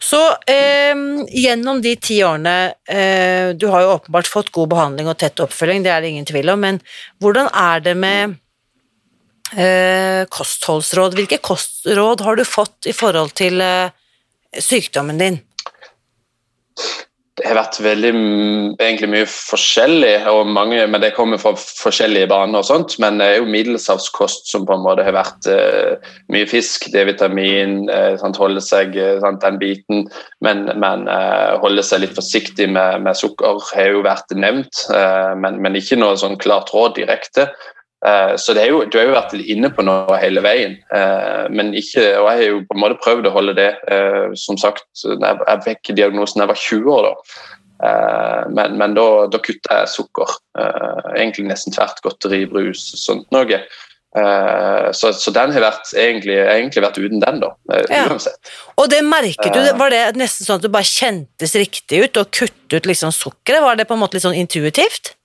Så 0.01 0.21
eh, 0.49 0.95
gjennom 1.37 1.81
de 1.83 1.91
ti 2.01 2.17
årene 2.25 2.73
eh, 2.89 3.51
Du 3.53 3.67
har 3.69 3.83
jo 3.83 3.91
åpenbart 3.99 4.29
fått 4.29 4.49
god 4.55 4.71
behandling 4.71 5.11
og 5.11 5.19
tett 5.21 5.43
oppfølging, 5.43 5.83
det 5.85 5.91
er 5.93 6.01
det 6.01 6.15
ingen 6.15 6.25
tvil 6.25 6.49
om, 6.55 6.63
men 6.63 6.79
hvordan 7.21 7.51
er 7.53 7.83
det 7.85 7.93
med 7.99 8.39
eh, 9.57 10.23
kostholdsråd. 10.31 11.17
Hvilke 11.19 11.41
kostråd 11.43 12.23
har 12.25 12.39
du 12.39 12.45
fått 12.47 12.89
i 12.89 12.95
forhold 12.95 13.35
til 13.37 13.61
eh, 13.65 13.93
sykdommen 14.59 15.21
din? 15.21 15.41
det 17.41 17.47
har 17.49 17.57
vært 17.57 17.77
veldig 17.81 18.09
egentlig 18.81 19.07
mye 19.09 19.27
forskjellig, 19.29 20.13
og 20.29 20.49
mange, 20.51 20.81
men 20.91 21.01
det 21.01 21.13
kommer 21.15 21.39
fra 21.41 21.53
forskjellige 21.57 22.29
baner. 22.29 22.59
og 22.59 22.67
sånt, 22.67 22.97
Men 22.99 23.17
det 23.17 23.27
er 23.27 23.37
jo 23.39 23.49
middelsavskost 23.49 24.51
som 24.51 24.65
på 24.67 24.75
en 24.75 24.83
måte 24.83 25.05
har 25.07 25.15
vært 25.15 25.47
eh, 25.49 26.11
mye 26.29 26.45
fisk, 26.49 26.89
D-vitamin, 26.93 27.89
eh, 27.89 28.21
holde 28.37 28.61
seg 28.61 28.93
sant, 29.23 29.41
den 29.41 29.57
biten. 29.61 30.05
Men, 30.41 30.67
men 30.75 31.07
eh, 31.09 31.57
holde 31.63 31.83
seg 31.83 32.03
litt 32.03 32.15
forsiktig 32.17 32.69
med, 32.69 33.01
med, 33.07 33.17
sukker 33.17 33.63
har 33.73 33.95
jo 33.95 34.05
vært 34.05 34.35
nevnt, 34.37 34.85
eh, 34.93 35.33
men, 35.35 35.61
men, 35.63 35.79
ikke 35.79 35.97
noe 35.97 36.19
sånn 36.19 36.37
klart 36.41 36.73
råd 36.75 36.99
direkte. 36.99 37.49
Eh, 38.01 38.33
så 38.41 38.55
er 38.57 38.71
jo, 38.71 38.81
du 38.89 38.97
har 38.97 39.05
jo 39.05 39.13
vært 39.13 39.35
inne 39.37 39.69
på 39.73 39.85
noe 39.85 40.17
hele 40.17 40.41
veien, 40.41 40.79
eh, 40.89 41.45
men 41.53 41.69
ikke, 41.77 42.01
og 42.17 42.31
jeg 42.31 42.39
har 42.39 42.47
jo 42.47 42.63
på 42.65 42.77
en 42.77 42.81
måte 42.81 42.97
prøvd 43.03 43.29
å 43.29 43.33
holde 43.35 43.57
det. 43.59 43.71
Eh, 43.93 44.33
som 44.39 44.57
sagt, 44.57 44.87
jeg 45.05 45.65
fikk 45.67 45.93
diagnosen 45.93 46.41
da 46.41 46.47
jeg 46.47 46.53
var 46.55 46.63
20 46.65 46.95
år. 46.97 47.09
da. 47.11 47.41
Men, 48.53 48.75
men 48.77 48.91
da, 48.93 49.05
da 49.33 49.39
kutta 49.41 49.79
jeg 49.79 49.89
sukker. 49.89 50.35
Egentlig 51.15 51.47
nesten 51.47 51.73
tvert 51.73 51.97
godteri, 52.05 52.43
brus, 52.45 52.83
sånt 53.01 53.25
noe. 53.33 53.57
Så, 54.93 55.09
så, 55.17 55.33
den 55.33 55.53
har 55.55 55.65
vært, 55.65 55.89
egentlig, 55.97 56.35
egentlig, 56.43 56.83
vært 56.85 56.99
uten 57.01 57.23
den, 57.23 57.39
da. 57.41 57.49
Uansett. 58.11 58.37
Ja. 58.37 58.75
Og 58.83 58.91
det 58.93 58.99
merket 59.07 59.49
du, 59.55 59.63
Var 59.79 59.95
det 59.95 60.03
nesten 60.19 60.45
sånn 60.45 60.61
at 60.61 60.67
du 60.67 60.69
bare 60.69 60.85
kjentes 60.85 61.57
riktig 61.57 62.03
ut 62.03 62.21
å 62.21 62.27
kutte 62.29 62.77
ut 62.77 62.91
liksom 62.91 63.15
sukkeret? 63.17 63.65
Var 63.65 63.81
det 63.81 63.89
på 63.89 63.97
en 63.97 64.03
måte 64.03 64.19
litt 64.19 64.27
sånn 64.27 64.37
intuitivt? 64.37 65.15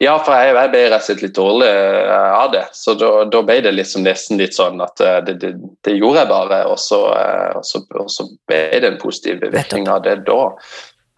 Ja, 0.00 0.16
for 0.24 0.36
jeg, 0.36 0.54
jeg 0.56 0.72
ble 0.72 0.82
rett 0.88 1.00
og 1.00 1.06
slett 1.06 1.24
litt 1.24 1.36
dårlig 1.36 1.70
eh, 1.70 2.36
av 2.36 2.52
det. 2.54 2.66
Så 2.76 2.94
da, 3.00 3.10
da 3.30 3.42
ble 3.46 3.60
det 3.64 3.74
liksom 3.76 4.04
nesten 4.06 4.40
litt 4.40 4.56
sånn 4.56 4.80
at 4.84 5.00
eh, 5.04 5.18
det, 5.26 5.38
det, 5.42 5.54
det 5.86 5.96
gjorde 5.96 6.24
jeg 6.24 6.32
bare, 6.32 6.62
og 6.70 6.78
så, 6.80 7.02
eh, 7.16 7.58
og, 7.58 7.66
så, 7.66 7.82
og 7.96 8.08
så, 8.12 8.28
ble 8.50 8.62
det 8.76 8.88
en 8.92 9.00
positiv 9.00 9.44
virkning 9.52 9.88
av 9.90 10.04
det 10.06 10.22
da. 10.28 10.42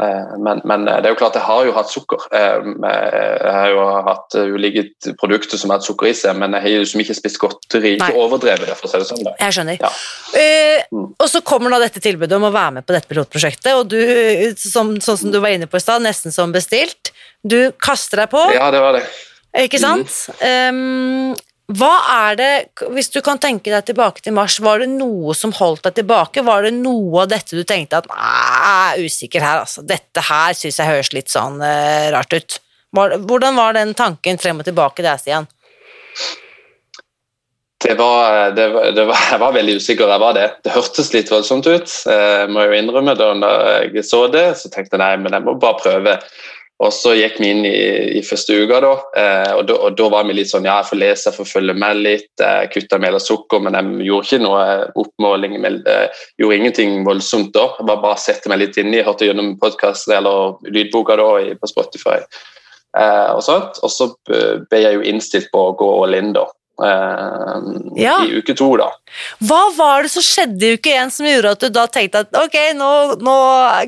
Men, 0.02 0.58
men, 0.66 0.82
det 0.88 1.06
er 1.06 1.12
jo 1.12 1.18
klart, 1.20 1.36
jeg 1.38 1.46
har 1.46 1.66
jo 1.68 1.74
hatt 1.76 1.90
sukker. 1.92 2.24
Jeg 2.32 3.52
har 3.54 3.68
jo 3.70 3.82
hatt 4.08 4.34
ulike 4.34 5.12
produkter 5.20 5.60
som 5.60 5.70
har 5.70 5.78
hatt 5.78 5.86
sukker 5.86 6.08
i 6.08 6.14
seg, 6.16 6.34
men 6.40 6.56
jeg 6.56 6.64
har 6.64 6.72
jo 6.72 6.80
liksom 6.82 7.02
ikke 7.04 7.14
spist 7.14 7.38
godteri. 7.38 7.92
Ikke 8.00 8.18
overdrevet 8.18 8.66
det, 8.66 8.74
for 8.80 8.88
å 8.88 8.90
si 8.90 8.98
det 8.98 9.06
sånn. 9.06 9.22
Da. 9.28 9.36
Jeg 9.44 9.54
skjønner. 9.54 9.78
Ja. 9.84 9.92
Uh, 10.34 11.06
og 11.22 11.28
så 11.30 11.44
kommer 11.46 11.70
da 11.76 11.84
dette 11.84 12.02
tilbudet 12.02 12.34
om 12.34 12.48
å 12.48 12.50
være 12.50 12.80
med 12.80 12.88
på 12.88 12.96
dette 12.96 13.12
pilotprosjektet, 13.12 13.70
og 13.78 13.92
du, 13.92 14.00
som, 14.58 14.96
sånn 15.04 15.22
som 15.22 15.34
du 15.34 15.38
var 15.44 15.54
inne 15.54 15.70
på 15.70 15.78
i 15.78 15.84
stad, 15.84 16.02
nesten 16.02 16.34
som 16.34 16.50
bestilt. 16.56 17.01
Du 17.42 17.72
kaster 17.82 18.22
deg 18.22 18.30
på. 18.30 18.42
Ja, 18.54 18.70
det 18.70 18.82
var 18.82 18.96
det. 18.98 19.06
Ikke 19.64 19.80
sant? 19.82 20.12
Mm. 20.40 21.32
Um, 21.32 21.72
hva 21.72 21.92
er 22.28 22.36
det, 22.36 22.50
Hvis 22.92 23.10
du 23.14 23.20
kan 23.24 23.40
tenke 23.40 23.70
deg 23.72 23.86
tilbake 23.88 24.22
til 24.24 24.34
mars, 24.36 24.58
var 24.60 24.82
det 24.82 24.90
noe 24.92 25.34
som 25.36 25.54
holdt 25.56 25.86
deg 25.86 26.00
tilbake? 26.00 26.44
Var 26.44 26.68
det 26.68 26.74
noe 26.76 27.24
av 27.24 27.30
dette 27.32 27.56
du 27.56 27.64
tenkte 27.68 28.02
at 28.02 28.08
jeg 28.10 29.00
er 29.00 29.06
usikker 29.06 29.44
her, 29.44 29.62
altså. 29.64 29.84
Dette 29.86 30.24
her 30.28 30.58
syns 30.58 30.80
jeg 30.80 30.90
høres 30.90 31.12
litt 31.16 31.32
sånn 31.32 31.60
uh, 31.62 32.10
rart 32.14 32.36
ut. 32.36 32.60
Hvordan 32.92 33.56
var 33.56 33.76
den 33.76 33.94
tanken 33.96 34.40
frem 34.40 34.60
og 34.60 34.68
tilbake 34.68 35.04
der, 35.04 35.20
Stian? 35.20 35.48
Det 37.82 37.94
var, 37.98 38.52
det, 38.54 38.66
det 38.94 39.04
var, 39.08 39.22
jeg 39.32 39.40
var 39.42 39.54
veldig 39.56 39.76
usikker. 39.80 40.10
Jeg 40.12 40.22
var 40.22 40.36
det. 40.36 40.48
Det 40.62 40.74
hørtes 40.74 41.08
litt 41.16 41.30
voldsomt 41.32 41.66
ut, 41.66 41.94
jeg 42.06 42.50
må 42.52 42.66
jo 42.68 42.76
innrømme. 42.78 43.16
Da 43.18 43.32
jeg 43.82 44.04
så 44.06 44.26
det, 44.30 44.44
så 44.60 44.70
tenkte 44.70 44.98
jeg 44.98 45.02
nei, 45.02 45.14
men 45.24 45.34
jeg 45.34 45.46
må 45.46 45.56
bare 45.62 45.80
prøve. 45.80 46.18
Og 46.82 46.90
så 46.90 47.12
gikk 47.14 47.36
vi 47.38 47.50
inn 47.52 47.66
i, 47.68 47.74
i 48.18 48.20
første 48.26 48.56
uka, 48.58 48.80
da, 48.82 48.92
eh, 49.18 49.50
og 49.54 49.66
da, 49.68 49.76
og 49.86 49.96
da, 49.98 50.08
var 50.10 50.24
vi 50.26 50.34
litt 50.34 50.50
sånn 50.50 50.66
ja, 50.66 50.80
jeg 50.80 50.88
får 50.88 50.98
lese, 50.98 51.26
jeg 51.28 51.36
får 51.36 51.50
følge 51.52 51.76
med 51.78 52.00
litt. 52.02 52.30
Jeg 52.40 52.70
kutta 52.74 52.98
mel 53.02 53.18
og 53.18 53.22
sukker, 53.22 53.62
men 53.62 53.78
jeg 53.78 54.08
gjorde 54.08 54.28
ikke 54.28 54.40
noe 54.42 54.64
oppmåling. 55.04 55.54
Jeg 55.60 55.82
eh, 55.92 56.24
gjorde 56.42 56.58
ingenting 56.58 56.96
voldsomt 57.06 57.52
da. 57.54 57.68
Jeg 57.78 57.86
bare, 57.90 58.02
bare 58.02 58.22
sette 58.24 58.50
meg 58.50 58.64
litt 58.64 58.80
inn 58.82 58.90
i, 58.96 59.04
hørte 59.06 59.28
gjennom 59.28 59.54
podkasten 59.62 60.16
eller 60.18 60.58
lydboka 60.74 61.18
da 61.20 61.28
på 61.60 61.70
Spotify. 61.70 62.18
Eh, 62.98 63.30
og 63.30 63.44
sånt. 63.46 63.78
Og 63.86 63.92
så 63.92 64.10
ble 64.26 64.82
jeg 64.82 64.98
jo 64.98 65.06
innstilt 65.12 65.52
på 65.54 65.68
å 65.68 65.76
gå 65.78 65.92
all 66.02 66.18
in, 66.18 66.34
da. 66.34 66.48
Uh, 66.82 67.92
ja. 67.94 68.16
i 68.26 68.40
uke 68.40 68.56
to. 68.58 68.66
da. 68.80 68.88
Hva 69.46 69.60
var 69.76 70.02
det 70.02 70.10
som 70.10 70.24
skjedde 70.26 70.66
i 70.66 70.78
uke 70.78 70.94
én 70.98 71.12
som 71.14 71.28
gjorde 71.28 71.52
at 71.54 71.62
du 71.62 71.74
da 71.74 71.84
tenkte 71.86 72.24
at 72.24 72.38
ok, 72.42 72.56
nå, 72.74 72.92
nå 73.22 73.36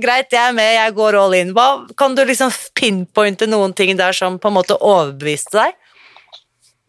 greit, 0.03 0.31
jeg 0.31 0.43
er 0.53 0.55
med, 0.55 0.77
jeg 0.77 0.95
går 0.95 1.19
all 1.19 1.35
in. 1.35 1.51
Hva, 1.57 1.69
kan 1.99 2.15
du 2.15 2.23
liksom 2.23 2.53
pinpointe 2.79 3.49
noen 3.51 3.75
ting 3.75 3.97
der 3.99 4.15
som 4.15 4.39
på 4.39 4.53
en 4.53 4.59
måte 4.61 4.79
overbeviste 4.79 5.59
deg? 5.59 5.81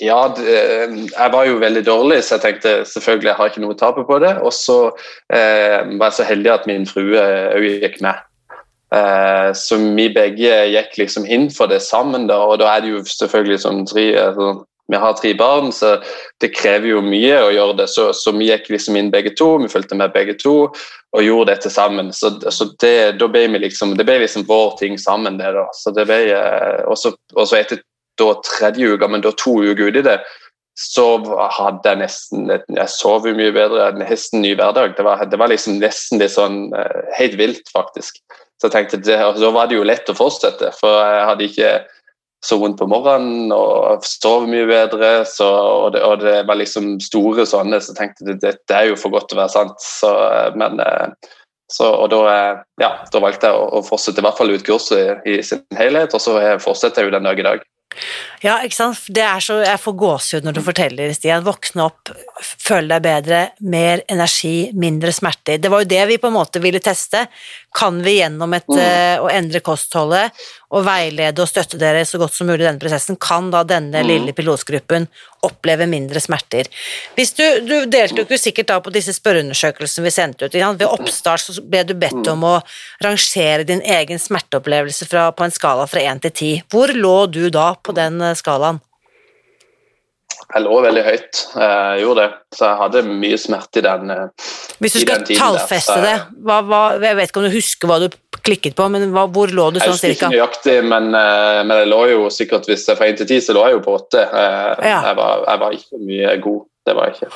Ja, 0.03 0.19
jeg 0.35 1.31
var 1.31 1.45
jo 1.47 1.59
veldig 1.61 1.85
dårlig, 1.87 2.19
så 2.23 2.35
jeg 2.35 2.43
tenkte 2.43 2.71
selvfølgelig 2.89 3.29
jeg 3.29 3.39
har 3.39 3.51
ikke 3.51 3.61
noe 3.63 3.75
å 3.77 3.79
tape 3.79 4.03
på 4.05 4.19
det. 4.19 4.33
Og 4.43 4.51
så 4.53 4.79
eh, 5.31 5.81
var 5.95 6.09
jeg 6.09 6.17
så 6.17 6.27
heldig 6.27 6.51
at 6.51 6.67
min 6.67 6.87
frue 6.89 7.21
òg 7.55 7.67
gikk 7.79 8.01
med. 8.03 8.19
Eh, 8.95 9.49
så 9.55 9.79
vi 9.81 10.09
begge 10.13 10.57
gikk 10.73 10.99
liksom 10.99 11.25
inn 11.25 11.47
for 11.53 11.71
det 11.71 11.79
sammen, 11.83 12.27
da, 12.27 12.41
og 12.43 12.59
da 12.61 12.73
er 12.75 12.83
det 12.83 12.91
jo 12.91 13.03
selvfølgelig 13.07 13.61
sånn 13.63 13.85
tre 13.89 14.05
altså, 14.19 14.49
vi 14.87 14.97
har 15.01 15.13
tre 15.17 15.33
barn, 15.33 15.71
så 15.73 15.95
det 16.41 16.51
krever 16.53 16.91
jo 16.91 17.01
mye 17.01 17.39
å 17.41 17.49
gjøre 17.53 17.77
det. 17.81 17.87
Så, 17.89 18.11
så 18.13 18.33
vi 18.35 18.51
gikk 18.51 18.69
liksom 18.73 18.99
inn 18.99 19.11
begge 19.13 19.33
to, 19.37 19.55
vi 19.63 19.71
fulgte 19.71 19.97
med 19.97 20.13
begge 20.13 20.37
to 20.41 20.55
og 21.15 21.23
gjorde 21.23 21.53
dette 21.53 21.71
sammen. 21.73 22.11
Så, 22.13 22.35
så 22.51 22.69
det, 22.83 23.17
da 23.19 23.29
ble 23.31 23.47
vi 23.53 23.63
liksom, 23.65 23.95
det 23.97 24.05
ble 24.07 24.19
liksom 24.21 24.45
vår 24.49 24.75
ting 24.81 24.99
sammen, 25.01 25.39
det 25.41 25.55
da. 25.55 25.65
Så 25.73 25.93
det 25.95 26.05
ble, 26.09 26.21
eh, 26.35 26.81
og 26.85 26.97
så 26.99 27.59
etter 27.59 27.81
da 28.19 28.31
tredje 28.45 28.95
uka, 28.95 29.09
men 29.11 29.23
da 29.23 29.33
to 29.35 29.57
uker 29.63 29.89
ute 29.89 30.03
i 30.03 30.05
det, 30.05 30.19
så 30.75 31.05
hadde 31.55 31.87
jeg 31.87 32.01
nesten 32.01 32.49
Jeg 32.51 32.91
sov 32.91 33.23
jo 33.23 33.31
mye 33.35 33.53
bedre, 33.55 33.79
jeg 33.79 33.93
hadde 33.93 34.01
nesten 34.03 34.41
ny 34.43 34.51
hverdag. 34.59 34.97
Det 34.97 35.05
var, 35.07 35.23
det 35.23 35.39
var 35.39 35.51
liksom 35.51 35.79
nesten 35.79 36.19
litt 36.19 36.35
sånn 36.35 36.65
eh, 36.75 37.13
helt 37.15 37.37
vilt, 37.39 37.71
faktisk. 37.71 38.19
Så 38.59 38.67
jeg 38.67 38.75
tenkte, 38.75 38.99
det, 39.03 39.17
Da 39.39 39.51
var 39.55 39.71
det 39.71 39.79
jo 39.79 39.87
lett 39.87 40.11
å 40.11 40.17
fortsette, 40.17 40.73
for 40.79 40.99
jeg 40.99 41.29
hadde 41.31 41.47
ikke 41.47 41.71
så 42.45 42.57
vondt 42.61 42.77
på 42.77 42.87
morgenen 42.89 43.53
og 43.55 44.05
sov 44.05 44.45
mye 44.49 44.67
bedre. 44.69 45.11
Så, 45.29 45.47
og, 45.47 45.93
det, 45.95 46.03
og, 46.05 46.21
det, 46.21 46.37
var 46.49 46.59
liksom 46.59 46.95
store 47.03 47.47
sånne, 47.49 47.81
så 47.81 47.95
tenkte 47.97 48.27
jeg 48.27 48.41
det, 48.43 48.57
det 48.69 48.77
er 48.77 48.91
jo 48.91 48.99
for 48.99 49.15
godt 49.15 49.31
til 49.31 49.39
å 49.39 49.43
være 49.43 49.55
sant. 49.55 49.81
Så, 49.81 50.11
men, 50.59 50.81
eh, 50.83 51.31
så, 51.73 51.89
og 51.89 52.11
da, 52.13 52.23
eh, 52.31 52.65
ja, 52.83 52.91
da, 53.11 53.23
valgte 53.23 53.49
jeg 53.49 53.69
å, 53.79 53.85
fortsette 53.85 54.21
i 54.21 54.27
hvert 54.27 54.41
fall 54.41 54.53
ut 54.53 54.67
kurset 54.67 55.25
i, 55.25 55.39
i 55.39 55.45
sin 55.45 55.65
helhet, 55.77 56.13
og 56.13 56.21
så 56.21 56.37
fortsetter 56.61 57.03
jeg 57.03 57.11
jo 57.11 57.17
den 57.17 57.31
dag 57.31 57.41
i 57.41 57.47
dag. 57.49 57.65
Ja, 58.43 58.59
ikke 58.65 58.75
sant. 58.75 59.05
Det 59.15 59.23
er 59.23 59.41
så, 59.43 59.57
jeg 59.63 59.79
får 59.81 59.95
gåsehud 59.97 60.45
når 60.45 60.57
du 60.57 60.61
forteller, 60.65 61.13
Stian. 61.15 61.45
Våkne 61.45 61.85
opp, 61.87 62.11
føle 62.41 62.97
deg 62.97 63.05
bedre, 63.05 63.39
mer 63.71 64.03
energi, 64.11 64.71
mindre 64.77 65.13
smerter. 65.15 65.61
Det 65.61 65.71
var 65.71 65.83
jo 65.83 65.89
det 65.95 66.01
vi 66.11 66.19
på 66.21 66.29
en 66.29 66.35
måte 66.35 66.61
ville 66.63 66.81
teste. 66.83 67.25
Kan 67.75 68.01
vi 68.05 68.17
gjennom 68.19 68.53
et, 68.57 68.67
mm. 68.67 69.23
å 69.23 69.31
endre 69.31 69.63
kostholdet 69.65 70.45
og 70.75 70.83
veilede 70.85 71.43
og 71.43 71.49
støtte 71.49 71.79
dere 71.79 72.03
så 72.07 72.19
godt 72.21 72.35
som 72.35 72.49
mulig 72.49 72.65
i 72.65 72.67
denne 72.67 72.81
prosessen, 72.81 73.17
kan 73.21 73.47
da 73.53 73.63
denne 73.67 74.03
mm. 74.03 74.09
lille 74.09 74.35
pilotgruppen 74.35 75.07
oppleve 75.45 75.87
mindre 75.89 76.19
smerter. 76.23 76.67
Hvis 77.15 77.35
du, 77.37 77.43
du 77.67 77.75
deltok 77.91 78.31
jo 78.33 78.39
sikkert 78.41 78.71
da 78.71 78.79
på 78.83 78.93
disse 78.93 79.13
spørreundersøkelsene 79.15 80.07
vi 80.07 80.13
sendte 80.13 80.49
ut. 80.49 80.55
Ved 80.55 80.87
oppstart 80.89 81.45
så 81.45 81.63
ble 81.63 81.85
du 81.87 81.93
bedt 81.99 82.27
om 82.31 82.43
å 82.47 82.55
rangere 83.03 83.67
din 83.67 83.83
egen 83.85 84.19
smerteopplevelse 84.21 85.07
fra, 85.09 85.29
på 85.35 85.45
en 85.45 85.53
skala 85.53 85.87
fra 85.89 86.03
1 86.03 86.25
til 86.25 86.35
10. 86.35 86.65
Hvor 86.73 86.93
lå 86.95 87.15
du 87.31 87.45
da 87.53 87.71
på 87.79 87.95
den 87.95 88.19
eh, 88.23 88.35
skalaen? 88.37 88.81
Jeg 90.53 90.61
lå 90.61 90.75
veldig 90.85 91.03
høyt, 91.03 91.39
jeg 91.57 92.01
gjorde 92.03 92.23
det. 92.23 92.39
Så 92.55 92.67
jeg 92.69 92.79
hadde 92.83 93.01
mye 93.09 93.37
smerte 93.41 93.81
i 93.81 93.85
den 93.85 94.05
tiden. 94.05 94.11
Eh, 94.11 94.77
Hvis 94.79 94.93
du 94.93 94.99
skal 95.01 95.25
tallfeste 95.25 95.97
det, 96.03 96.15
hva, 96.45 96.59
hva, 96.65 96.81
jeg 97.01 97.19
vet 97.19 97.31
ikke 97.31 97.41
om 97.41 97.47
du 97.47 97.53
husker 97.53 97.91
hva 97.91 97.99
du 98.03 98.09
klikket 98.45 98.75
på, 98.77 98.87
men 98.91 99.07
hva, 99.15 99.25
hvor 99.31 99.51
lå 99.51 99.71
du 99.73 99.79
sånn 99.81 99.97
cirka? 99.97 100.05
Jeg 100.05 100.11
husker 100.11 100.27
ikke 100.27 100.33
nøyaktig, 100.35 100.77
men, 100.91 101.09
eh, 101.17 101.61
men, 101.63 101.77
jeg 101.83 101.91
lå 101.91 102.01
jo 102.13 102.27
sikkert 102.33 102.69
hvis 102.69 102.85
jeg 102.89 102.99
fra 102.99 103.09
1 103.09 103.21
til 103.21 103.31
10, 103.31 103.47
så 103.47 103.57
lå 103.57 103.65
jeg 103.69 103.79
jo 103.79 103.85
på 103.85 103.95
8. 104.01 104.25
Jeg, 104.25 104.91
ja. 104.91 104.99
jeg, 105.09 105.17
var, 105.21 105.47
jeg 105.47 105.63
var 105.63 105.79
ikke 105.79 106.03
mye 106.11 106.35
god, 106.43 106.61
det 106.85 106.97
var 106.99 107.09
jeg 107.09 107.17
ikke. 107.17 107.33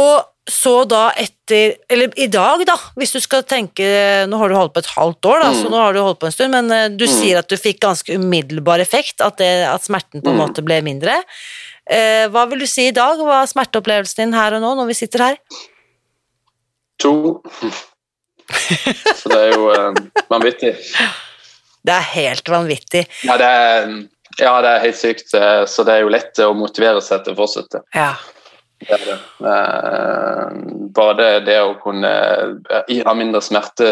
Og 0.00 0.28
så 0.50 0.72
da 0.88 1.10
etter 1.20 1.76
Eller 1.90 2.10
i 2.18 2.26
dag, 2.30 2.62
da, 2.66 2.74
hvis 2.98 3.12
du 3.14 3.20
skal 3.22 3.44
tenke 3.46 3.84
Nå 4.26 4.38
har 4.40 4.50
du 4.50 4.56
holdt 4.56 4.72
på 4.74 4.82
et 4.82 4.92
halvt 4.96 5.28
år, 5.28 5.42
da, 5.44 5.50
mm. 5.52 5.58
så 5.60 5.70
nå 5.70 5.82
har 5.82 5.94
du 5.94 6.00
holdt 6.02 6.20
på 6.22 6.26
en 6.30 6.34
stund, 6.34 6.54
men 6.56 6.70
eh, 6.74 6.86
du 6.90 7.04
mm. 7.06 7.12
sier 7.12 7.40
at 7.42 7.50
du 7.50 7.56
fikk 7.60 7.82
ganske 7.84 8.16
umiddelbar 8.18 8.82
effekt, 8.82 9.20
at, 9.22 9.38
det, 9.38 9.50
at 9.68 9.84
smerten 9.86 10.24
på 10.24 10.32
en 10.32 10.38
mm. 10.38 10.42
måte 10.42 10.64
ble 10.66 10.80
mindre. 10.86 11.20
Eh, 11.90 12.28
hva 12.30 12.44
vil 12.50 12.62
du 12.62 12.68
si 12.70 12.86
i 12.86 12.94
dag? 12.94 13.18
Hva 13.18 13.42
er 13.42 13.50
smerteopplevelsen 13.50 14.22
din 14.22 14.36
her 14.38 14.54
og 14.56 14.62
nå, 14.62 14.74
når 14.78 14.90
vi 14.92 14.98
sitter 15.00 15.24
her? 15.26 15.40
To. 17.02 17.40
Så 18.50 19.30
det 19.30 19.40
er 19.40 19.52
jo 19.54 19.70
eh, 19.74 20.00
vanvittig. 20.30 20.74
Det 21.86 21.94
er 21.96 22.08
helt 22.14 22.50
vanvittig. 22.50 23.06
Ja 23.26 23.36
det, 23.40 23.46
er, 23.48 23.94
ja, 24.38 24.52
det 24.62 24.72
er 24.72 24.84
helt 24.84 25.00
sykt. 25.00 25.34
Eh, 25.34 25.62
så 25.70 25.86
det 25.86 25.96
er 25.96 26.04
jo 26.04 26.12
lett 26.12 26.42
å 26.44 26.52
motivere 26.54 27.02
seg 27.04 27.24
til 27.24 27.34
å 27.34 27.40
fortsette. 27.40 27.82
Ja. 27.96 28.12
Det 28.88 28.96
det. 29.04 29.18
Eh, 29.46 30.52
bare 30.96 31.16
det, 31.18 31.28
det 31.44 31.58
å 31.60 31.76
kunne 31.82 32.10
eh, 32.72 33.02
ha 33.04 33.12
mindre 33.16 33.42
smerte 33.44 33.90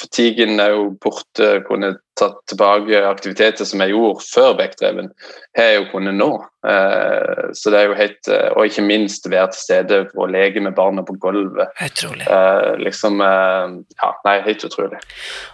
Fatiguen 0.00 0.56
er 0.62 0.72
jo 0.72 0.86
borte. 1.02 1.58
Kunne 1.68 1.98
tatt 2.16 2.38
tilbake 2.48 3.02
aktiviteter 3.04 3.66
som 3.66 3.82
jeg 3.82 3.90
gjorde 3.90 4.22
før 4.22 4.52
Bekkdreven, 4.56 5.08
har 5.58 5.66
jeg 5.68 5.80
jo 5.80 5.86
kunnet 5.90 6.16
nå. 6.16 6.28
Eh, 6.64 7.42
så 7.58 7.72
det 7.74 7.80
er 7.80 7.90
jo 7.90 7.96
helt 7.98 8.28
Og 8.54 8.70
ikke 8.70 8.84
minst 8.86 9.26
være 9.28 9.50
til 9.52 9.60
stede 9.60 9.98
og 10.14 10.30
leke 10.32 10.62
med 10.64 10.76
barna 10.78 11.04
på 11.04 11.18
gulvet. 11.20 11.74
Utrolig. 11.84 12.24
Liksom 12.80 13.20
Ja, 13.20 14.10
nei, 14.24 14.38
helt 14.46 14.64
utrolig. 14.64 15.02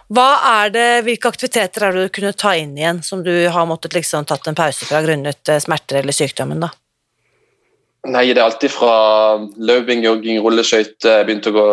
Hva 0.07 0.29
er 0.61 0.71
det, 0.71 0.89
Hvilke 1.09 1.33
aktiviteter 1.33 1.89
er 1.89 1.97
det 1.97 2.05
du 2.07 2.15
kunne 2.15 2.31
ta 2.37 2.55
inn 2.55 2.77
igjen, 2.77 3.03
som 3.03 3.25
du 3.25 3.33
har 3.51 3.67
måttet 3.67 3.97
liksom 3.97 4.29
tatt 4.29 4.47
en 4.47 4.55
pause 4.55 4.87
fra 4.87 5.03
grunnet 5.03 5.57
smerter 5.59 5.99
eller 5.99 6.15
sykdommen? 6.15 6.63
da? 6.63 6.71
Nei, 8.09 8.31
det 8.33 8.39
er 8.41 8.47
alltid 8.47 8.71
fra 8.73 8.93
løping, 9.61 9.99
jogging, 10.01 10.39
rulleskøyter. 10.41 11.19
Jeg 11.19 11.25
begynte 11.27 11.51
å 11.51 11.53
gå, 11.53 11.65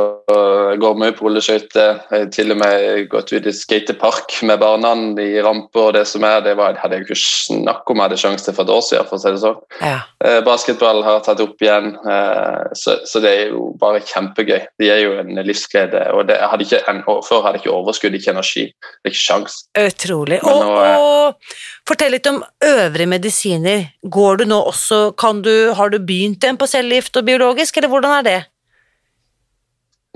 gå 0.83 0.91
mye 1.01 1.15
på 1.17 1.25
rulleskøyter. 1.25 2.03
Til 2.35 2.53
og 2.53 2.59
med 2.61 3.07
gått 3.09 3.33
ut 3.33 3.47
i 3.49 3.55
skatepark 3.57 4.35
med 4.45 4.61
barna 4.61 4.91
i 5.25 5.41
ramper 5.41 5.87
og 5.87 5.95
det 5.97 6.03
som 6.11 6.27
er. 6.29 6.43
Det 6.45 6.53
var, 6.59 6.77
hadde 6.83 6.99
jeg 6.99 7.07
ikke 7.07 7.17
snakk 7.23 7.89
om 7.89 7.97
jeg 7.97 8.11
hadde 8.11 8.21
sjanse 8.21 8.45
til 8.45 8.57
for 8.59 8.69
et 8.69 8.75
år 8.75 8.85
siden, 8.85 9.09
for 9.09 9.17
å 9.17 9.23
si 9.23 9.33
det 9.33 9.41
sånn. 9.41 9.63
Ja. 9.81 9.95
Eh, 10.21 10.37
basketball 10.45 11.01
har 11.07 11.17
jeg 11.17 11.25
tatt 11.31 11.41
opp 11.47 11.65
igjen, 11.65 11.95
eh, 12.13 12.77
så, 12.77 12.99
så, 13.09 13.25
det 13.25 13.33
er 13.33 13.55
jo 13.55 13.71
bare 13.81 14.05
kjempegøy. 14.05 14.61
Det 14.77 14.91
gir 14.91 15.03
jo 15.07 15.17
en 15.23 15.33
livsglede. 15.49 16.05
og 16.13 16.29
det, 16.29 16.37
hadde 16.45 16.69
ikke, 16.69 16.85
Før 17.25 17.45
hadde 17.47 17.57
jeg 17.57 17.65
ikke 17.65 17.77
overskudd, 17.79 18.21
ikke 18.21 18.37
energi. 18.37 18.67
Det 18.69 19.09
er 19.09 19.15
ikke 19.15 19.25
sjans. 19.25 19.63
Utrolig. 19.81 20.43
Og, 20.45 20.77
og, 20.77 21.57
fortell 21.89 22.13
litt 22.15 22.29
om 22.31 22.43
øvrige 22.65 23.09
medisiner. 23.11 23.87
Går 24.03 24.43
du 24.43 24.45
nå 24.51 24.59
også, 24.71 25.13
kan 25.19 25.43
du, 25.45 25.73
har 25.75 25.93
du 25.93 25.99
begynt 25.99 26.45
igjen 26.45 26.61
på 26.61 26.69
cellegift 26.71 27.17
og 27.17 27.27
biologisk, 27.29 27.77
eller 27.77 27.93
hvordan 27.93 28.19
er 28.19 28.27
det? 28.27 28.39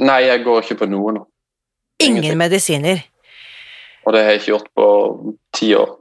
Nei, 0.02 0.20
jeg 0.26 0.44
går 0.44 0.64
ikke 0.64 0.80
på 0.82 0.90
noe 0.90 1.16
nå. 1.16 1.24
Ingen 2.02 2.38
medisiner? 2.38 3.02
Og 4.02 4.14
det 4.14 4.22
har 4.22 4.34
jeg 4.34 4.42
ikke 4.42 4.50
gjort 4.50 4.70
på 4.74 4.86
ti 5.54 5.70
år. 5.78 5.92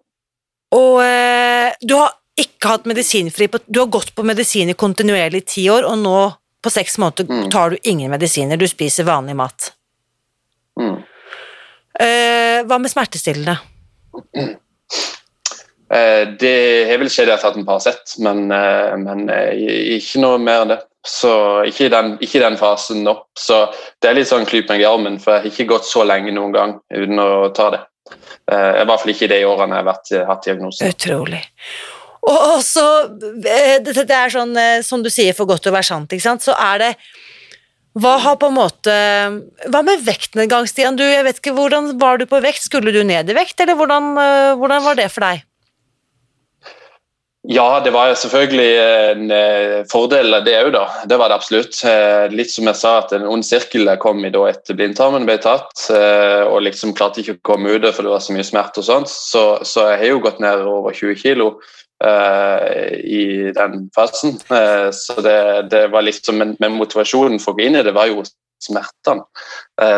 Og 0.75 1.01
eh, 1.03 1.73
du 1.83 1.95
har 1.99 2.15
ikke 2.41 2.71
hatt 2.71 2.87
medisinfri 2.89 3.49
på, 3.51 3.59
Du 3.67 3.81
har 3.83 3.91
gått 3.91 4.15
på 4.15 4.25
medisiner 4.25 4.77
kontinuerlig 4.79 5.43
i 5.43 5.49
ti 5.55 5.65
år, 5.69 5.85
og 5.85 5.99
nå 6.01 6.17
på 6.61 6.71
seks 6.73 6.97
måneder 7.01 7.27
mm. 7.29 7.45
tar 7.53 7.73
du 7.73 7.89
ingen 7.89 8.11
medisiner, 8.13 8.57
du 8.57 8.67
spiser 8.69 9.05
vanlig 9.07 9.35
mat. 9.37 9.71
Mm. 10.79 10.97
Eh, 12.01 12.57
hva 12.65 12.77
med 12.81 12.93
smertestillende? 12.93 13.57
Eh, 14.37 14.53
det 15.91 16.87
har 16.87 17.01
vel 17.01 17.09
skjedd 17.11 17.27
jeg 17.27 17.35
har 17.35 17.43
tatt 17.43 17.57
en 17.59 17.67
Paracet, 17.67 18.15
men, 18.23 18.45
eh, 18.55 18.93
men 19.01 19.25
eh, 19.33 19.97
ikke 19.97 20.21
noe 20.23 20.39
mer 20.39 20.63
enn 20.63 20.73
det. 20.75 20.79
Så 21.03 21.31
ikke 21.67 21.87
i, 21.87 21.91
den, 21.91 22.13
ikke 22.23 22.43
den 22.43 22.59
fasen 22.59 23.07
opp. 23.09 23.25
Så 23.39 23.65
det 23.99 24.11
er 24.11 24.19
litt 24.19 24.29
sånn 24.29 24.47
klyp 24.47 24.69
meg 24.71 24.83
i 24.83 24.87
armen, 24.87 25.17
for 25.19 25.35
jeg 25.35 25.41
har 25.41 25.49
ikke 25.49 25.71
gått 25.73 25.89
så 25.89 26.05
lenge 26.07 26.31
noen 26.35 26.53
gang 26.55 26.75
uten 26.93 27.19
å 27.19 27.49
ta 27.57 27.71
det. 27.73 27.81
I 28.51 28.85
hvert 28.85 29.01
fall 29.01 29.11
ikke 29.13 29.25
i 29.25 29.31
de 29.31 29.41
årene 29.47 29.79
jeg 29.79 29.87
har 29.87 30.29
hatt 30.29 30.45
diagnose. 30.45 30.87
Utrolig. 30.93 31.41
Og 32.29 32.61
så 32.61 32.85
Det 33.09 33.49
er 34.13 34.33
sånn, 34.33 34.53
som 34.85 35.01
du 35.01 35.09
sier, 35.09 35.33
for 35.33 35.49
godt 35.49 35.65
å 35.65 35.73
være 35.73 35.89
sant, 35.89 36.13
ikke 36.13 36.27
sant, 36.27 36.45
så 36.45 36.53
er 36.53 36.83
det 36.83 36.91
hva 37.97 38.13
har 38.23 38.37
på 38.39 38.47
en 38.47 38.55
måte 38.55 38.93
Hva 39.67 39.81
med 39.83 40.05
vektnedgang, 40.05 40.63
Stian? 40.69 40.95
Du, 40.95 41.03
jeg 41.03 41.25
vet 41.27 41.41
ikke, 41.41 41.51
Hvordan 41.57 41.89
var 41.99 42.21
du 42.21 42.27
på 42.29 42.39
vekt? 42.39 42.63
Skulle 42.63 42.93
du 42.95 43.01
ned 43.03 43.27
i 43.27 43.35
vekt, 43.35 43.59
eller 43.59 43.75
hvordan, 43.75 44.13
hvordan 44.61 44.85
var 44.85 45.01
det 45.01 45.09
for 45.11 45.25
deg? 45.25 45.41
Ja, 47.49 47.79
det 47.83 47.89
var 47.89 48.13
selvfølgelig 48.13 48.73
en 48.77 49.31
eh, 49.33 49.79
fordel 49.89 50.35
det 50.45 50.53
òg, 50.59 50.67
da. 50.75 50.83
Det 51.09 51.17
var 51.17 51.31
det 51.31 51.39
absolutt. 51.39 51.79
Eh, 51.89 52.27
litt 52.29 52.51
som 52.53 52.69
jeg 52.69 52.77
sa, 52.77 52.91
at 53.01 53.15
en 53.17 53.25
ond 53.25 53.45
sirkel 53.45 53.89
kom 54.03 54.21
i 54.27 54.29
da 54.29 54.43
etter 54.51 54.77
blindtarmen 54.77 55.25
ble 55.25 55.39
tatt. 55.41 55.73
Eh, 55.89 56.43
og 56.45 56.61
liksom 56.67 56.93
klarte 56.93 57.23
ikke 57.23 57.39
å 57.39 57.41
komme 57.49 57.73
ut 57.73 57.87
for 57.95 58.05
det 58.05 58.13
var 58.13 58.21
så 58.21 58.35
mye 58.35 58.45
smerte 58.45 58.83
og 58.83 58.85
sånt. 58.85 59.09
Så, 59.09 59.45
så 59.65 59.87
jeg 59.89 60.03
har 60.03 60.11
jo 60.11 60.21
gått 60.27 60.41
ned 60.43 60.61
over 60.69 60.93
20 60.93 61.17
kg 61.21 61.47
i 62.01 63.51
den 63.53 63.83
fasen. 63.93 64.39
så 64.97 65.21
det, 65.21 65.35
det, 65.69 65.83
var 65.93 66.01
liksom 66.01 66.39
Men, 66.41 66.55
men 66.57 66.73
motivasjonen 66.73 67.37
for 67.37 67.53
å 67.53 67.59
gå 67.59 67.67
inn 67.67 67.77
i 67.77 67.83
det 67.85 67.93
var 67.93 68.09
jo 68.09 68.23
smertene. 68.63 69.23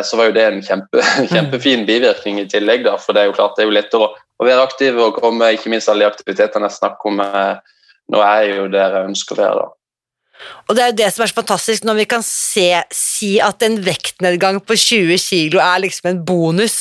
så 0.08 0.18
var 0.20 0.30
jo 0.30 0.36
det 0.36 0.44
en 0.48 0.62
kjempe, 0.64 1.04
kjempefin 1.34 1.88
bivirkning 1.88 2.40
i 2.42 2.48
tillegg, 2.50 2.86
da. 2.88 2.98
For 3.02 3.16
det 3.16 3.24
er 3.24 3.32
jo 3.32 3.38
klart 3.38 3.58
det 3.58 3.66
er 3.66 3.70
jo 3.72 3.76
lettere 3.76 4.08
å 4.08 4.14
å 4.44 4.48
være 4.48 4.66
aktiv 4.66 5.00
og 5.00 5.20
komme 5.20 5.54
ikke 5.56 5.72
minst 5.74 5.90
alle 5.92 6.06
de 6.06 6.12
aktivitetene 6.12 6.70
jeg 6.70 6.80
snakker 6.80 7.12
om. 7.12 7.24
Eh, 7.24 7.80
nå 8.14 8.22
er 8.26 8.42
jeg 8.44 8.60
jo 8.60 8.68
der 8.74 8.98
jeg 8.98 9.12
ønsker 9.12 9.38
å 9.38 9.42
være. 9.44 9.64
da. 9.64 10.52
Og 10.68 10.76
Det 10.76 10.84
er 10.84 10.92
jo 10.92 11.00
det 11.00 11.10
som 11.14 11.24
er 11.24 11.32
så 11.32 11.40
fantastisk, 11.40 11.86
når 11.88 12.02
vi 12.02 12.08
kan 12.16 12.26
se, 12.26 12.68
si 12.92 13.32
at 13.44 13.64
en 13.64 13.78
vektnedgang 13.86 14.60
på 14.66 14.76
20 14.76 15.22
kg 15.24 15.62
er 15.64 15.86
liksom 15.86 16.12
en 16.12 16.24
bonus. 16.26 16.80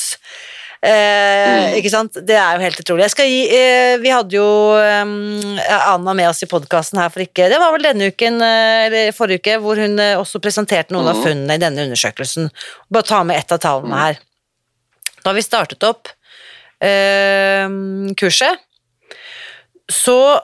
Eh, 0.83 0.91
mm. 0.91 1.77
Ikke 1.79 1.87
sant? 1.93 2.17
Det 2.27 2.35
er 2.35 2.57
jo 2.57 2.63
helt 2.65 2.79
utrolig. 2.81 3.05
Gi, 3.15 3.47
eh, 3.55 3.93
vi 4.03 4.09
hadde 4.11 4.35
jo 4.35 4.75
eh, 4.75 5.07
Anna 5.77 6.11
med 6.17 6.27
oss 6.27 6.43
i 6.43 6.49
podkasten 6.51 6.99
her 6.99 7.07
for 7.13 7.23
ikke 7.23 7.47
Det 7.51 7.59
var 7.61 7.71
vel 7.71 7.85
denne 7.87 8.09
uken, 8.11 8.35
eh, 8.43 8.87
eller 8.89 9.15
forrige 9.15 9.39
uke, 9.39 9.53
hvor 9.63 9.79
hun 9.79 9.95
også 10.19 10.43
presenterte 10.43 10.91
noen 10.91 11.07
mm. 11.07 11.11
av 11.13 11.17
funnene 11.23 11.55
i 11.55 11.61
denne 11.61 11.85
undersøkelsen. 11.87 12.51
Bare 12.91 13.07
ta 13.07 13.23
med 13.23 13.39
ett 13.39 13.51
av 13.55 13.59
tallene 13.63 13.95
mm. 13.95 14.01
her. 14.01 14.19
Da 15.23 15.31
vi 15.37 15.43
startet 15.45 15.83
opp 15.87 16.03
kurset, 18.19 18.59
så 19.87 20.35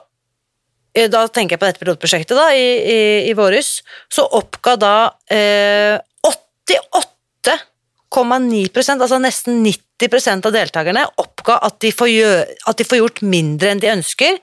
da 1.12 1.20
tenker 1.28 1.52
jeg 1.52 1.60
på 1.60 1.68
dette 1.68 1.76
pilotprosjektet 1.82 2.32
da, 2.32 2.48
i, 2.56 2.80
i, 2.80 3.28
i 3.28 3.36
våres, 3.36 3.84
så 4.08 4.24
oppga 4.38 4.80
da 4.80 5.12
eh, 5.28 6.00
88,9% 6.24 9.04
altså 9.04 9.20
nesten 9.20 9.60
90 9.68 9.89
av 10.08 10.52
deltakerne, 10.52 11.06
oppga 11.16 11.58
at 11.66 11.80
de, 11.80 11.92
gjøre, 11.92 12.46
at 12.66 12.78
de, 12.78 12.84
får 12.84 12.98
gjort 12.98 13.22
mindre 13.22 13.70
enn 13.70 13.82
de 13.82 13.92
ønsker 13.92 14.38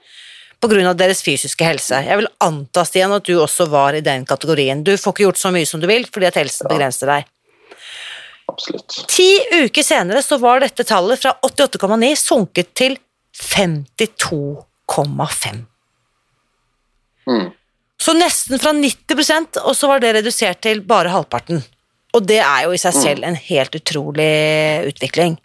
pga. 0.61 0.93
deres 0.93 1.21
fysiske 1.21 1.65
helse. 1.65 2.03
Jeg 2.05 2.17
vil 2.17 2.27
anta, 2.39 2.85
Stian, 2.85 3.13
at 3.13 3.25
du 3.25 3.39
også 3.39 3.65
var 3.69 3.93
i 3.93 4.01
den 4.01 4.25
kategorien. 4.25 4.83
Du 4.83 4.97
får 4.97 5.13
ikke 5.13 5.23
gjort 5.23 5.37
så 5.37 5.51
mye 5.51 5.65
som 5.65 5.81
du 5.81 5.87
vil 5.87 6.05
fordi 6.05 6.25
at 6.29 6.35
helsen 6.35 6.67
begrenser 6.69 7.07
deg. 7.07 7.25
Absolutt. 8.47 9.05
Ti 9.11 9.39
uker 9.65 9.83
senere 9.83 10.21
så 10.23 10.37
var 10.39 10.61
dette 10.63 10.83
tallet 10.87 11.19
fra 11.19 11.33
88,9 11.43 12.15
sunket 12.15 12.71
til 12.77 12.97
52,5. 13.37 15.65
Mm. 17.27 17.49
Så 17.97 18.13
nesten 18.15 18.59
fra 18.61 18.71
90% 18.71 19.57
og 19.63 19.75
så 19.75 19.87
var 19.89 19.99
det 19.99 20.13
redusert 20.19 20.61
til 20.63 20.81
bare 20.87 21.09
halvparten. 21.11 21.63
Og 22.15 22.25
det 22.25 22.39
er 22.39 22.63
jo 22.65 22.73
i 22.73 22.81
seg 22.81 22.95
mm. 22.95 23.01
selv 23.01 23.23
en 23.27 23.35
helt 23.49 23.75
utrolig 23.77 24.31
utvikling. 24.93 25.37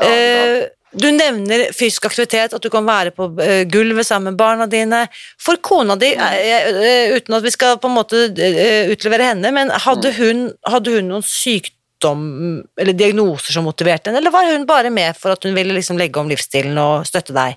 Ja, 0.00 0.08
ja. 0.08 0.62
Du 0.92 1.06
nevner 1.08 1.70
fysisk 1.72 2.04
aktivitet, 2.10 2.52
at 2.52 2.64
du 2.64 2.68
kan 2.72 2.84
være 2.84 3.14
på 3.16 3.30
eh, 3.40 3.62
gulvet 3.70 4.04
sammen 4.04 4.32
med 4.32 4.40
barna 4.40 4.66
dine. 4.68 5.06
For 5.40 5.56
kona 5.64 5.96
di, 5.96 6.10
mm. 6.18 6.24
eh, 6.36 6.66
eh, 6.68 7.14
uten 7.16 7.38
at 7.38 7.46
vi 7.46 7.52
skal 7.54 7.78
på 7.80 7.88
en 7.88 7.96
måte 7.96 8.26
utlevere 8.92 9.30
henne, 9.30 9.54
men 9.56 9.72
hadde 9.72 10.12
mm. 10.12 10.18
hun, 10.20 10.42
hadde 10.68 10.98
hun 10.98 11.08
noen 11.14 11.24
sykdom 11.24 12.26
eller 12.76 12.98
diagnoser 12.98 13.56
som 13.56 13.64
motiverte 13.64 14.10
henne, 14.10 14.20
eller 14.20 14.34
var 14.34 14.50
hun 14.50 14.68
bare 14.68 14.92
med 14.92 15.16
for 15.16 15.32
at 15.32 15.48
hun 15.48 15.56
ville 15.56 15.72
liksom 15.78 16.00
legge 16.00 16.20
om 16.20 16.28
livsstilen 16.28 16.76
og 16.82 17.08
støtte 17.08 17.36
deg? 17.36 17.56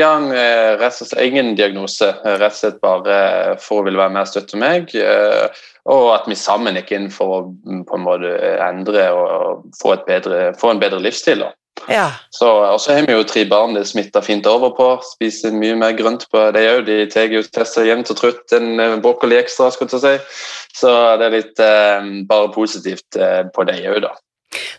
Ja, 0.00 0.16
rett 0.18 0.90
og 0.90 1.06
slett 1.06 1.22
ingen 1.22 1.52
diagnose. 1.54 2.08
Rett 2.24 2.50
og 2.50 2.58
slett 2.58 2.80
bare 2.82 3.18
for 3.62 3.80
å 3.80 3.86
ville 3.86 4.00
være 4.00 4.14
med 4.16 4.26
og 4.26 4.32
støtte 4.32 4.58
meg. 4.58 4.90
Eh, 4.98 5.64
og 5.90 6.08
at 6.14 6.26
vi 6.26 6.38
sammen 6.38 6.78
gikk 6.80 6.94
inn 6.96 7.10
for 7.12 7.34
å 7.36 7.42
på 7.86 7.98
en 7.98 8.06
måte 8.06 8.32
endre 8.64 9.04
og 9.14 9.68
få, 9.78 9.94
bedre, 10.08 10.48
få 10.58 10.72
en 10.74 10.82
bedre 10.82 10.98
livsstil. 11.04 11.44
Ja. 11.90 12.08
Så, 12.30 12.48
og 12.48 12.80
så 12.80 12.94
har 12.94 13.06
vi 13.06 13.12
jo 13.12 13.26
tre 13.28 13.44
barn 13.50 13.74
det 13.76 13.84
smitter 13.90 14.24
fint 14.24 14.46
over 14.48 14.72
på. 14.76 14.88
Spiser 15.14 15.54
mye 15.54 15.76
mer 15.78 15.94
grønt 15.98 16.26
på 16.32 16.42
det 16.56 16.64
òg. 16.70 16.84
De 16.88 16.98
tar 17.12 17.34
jo 17.34 17.42
tester 17.54 17.86
jevnt 17.88 18.10
og 18.14 18.18
trutt 18.18 18.54
en 18.56 18.80
eh, 18.80 18.98
brokkoli 19.04 19.38
ekstra. 19.38 19.70
skulle 19.74 19.94
jeg 19.94 20.04
si. 20.04 20.38
Så 20.80 20.92
det 21.20 21.28
er 21.28 21.36
litt 21.38 21.62
eh, 21.62 22.12
bare 22.30 22.52
positivt 22.54 23.18
eh, 23.20 23.42
på 23.54 23.66
det 23.68 23.82
òg, 23.84 24.00
da. 24.06 24.14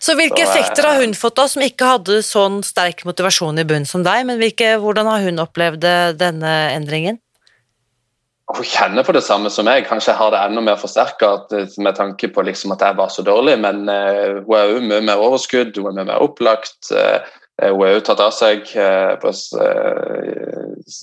Så 0.06 0.14
hvilke 0.14 0.44
så, 0.44 0.52
effekter 0.52 0.86
har 0.86 1.00
hun 1.02 1.16
fått 1.18 1.40
da, 1.40 1.48
som 1.50 1.64
ikke 1.66 1.92
hadde 1.96 2.20
sånn 2.26 2.60
sterk 2.66 3.06
motivasjon 3.08 3.58
i 3.58 3.66
bunnen 3.66 3.90
som 3.90 4.04
deg? 4.06 4.26
Men 4.30 4.38
hvilke, 4.42 4.76
hvordan 4.84 5.10
har 5.10 5.24
hun 5.26 5.42
opplevd 5.42 5.88
denne 6.20 6.52
endringen? 6.76 7.18
Hun 8.54 8.62
kjenner 8.62 9.02
på 9.02 9.16
det 9.16 9.24
samme 9.26 9.50
som 9.50 9.66
meg. 9.66 9.88
Kanskje 9.90 10.12
jeg 10.12 10.20
har 10.20 10.34
det 10.36 10.44
enda 10.46 10.62
mer 10.62 10.78
forsterka 10.78 11.32
med 11.82 11.98
tanke 11.98 12.30
på 12.30 12.44
liksom 12.46 12.76
at 12.76 12.84
jeg 12.86 12.98
var 13.00 13.10
så 13.10 13.26
dårlig, 13.26 13.56
men 13.64 13.88
uh, 13.90 14.44
hun 14.46 14.54
er 14.60 14.70
jo 14.70 14.84
mye 14.86 15.02
mer 15.08 15.24
overskudd, 15.26 15.74
hun 15.80 15.90
er 15.90 15.98
mye 15.98 16.12
mer 16.12 16.22
opplagt. 16.28 16.78
Uh, 16.94 17.26
hun 17.62 17.82
har 17.86 17.94
jo 17.94 18.02
tatt 18.04 18.20
av 18.20 18.34
seg 18.36 18.66
uh, 18.76 19.16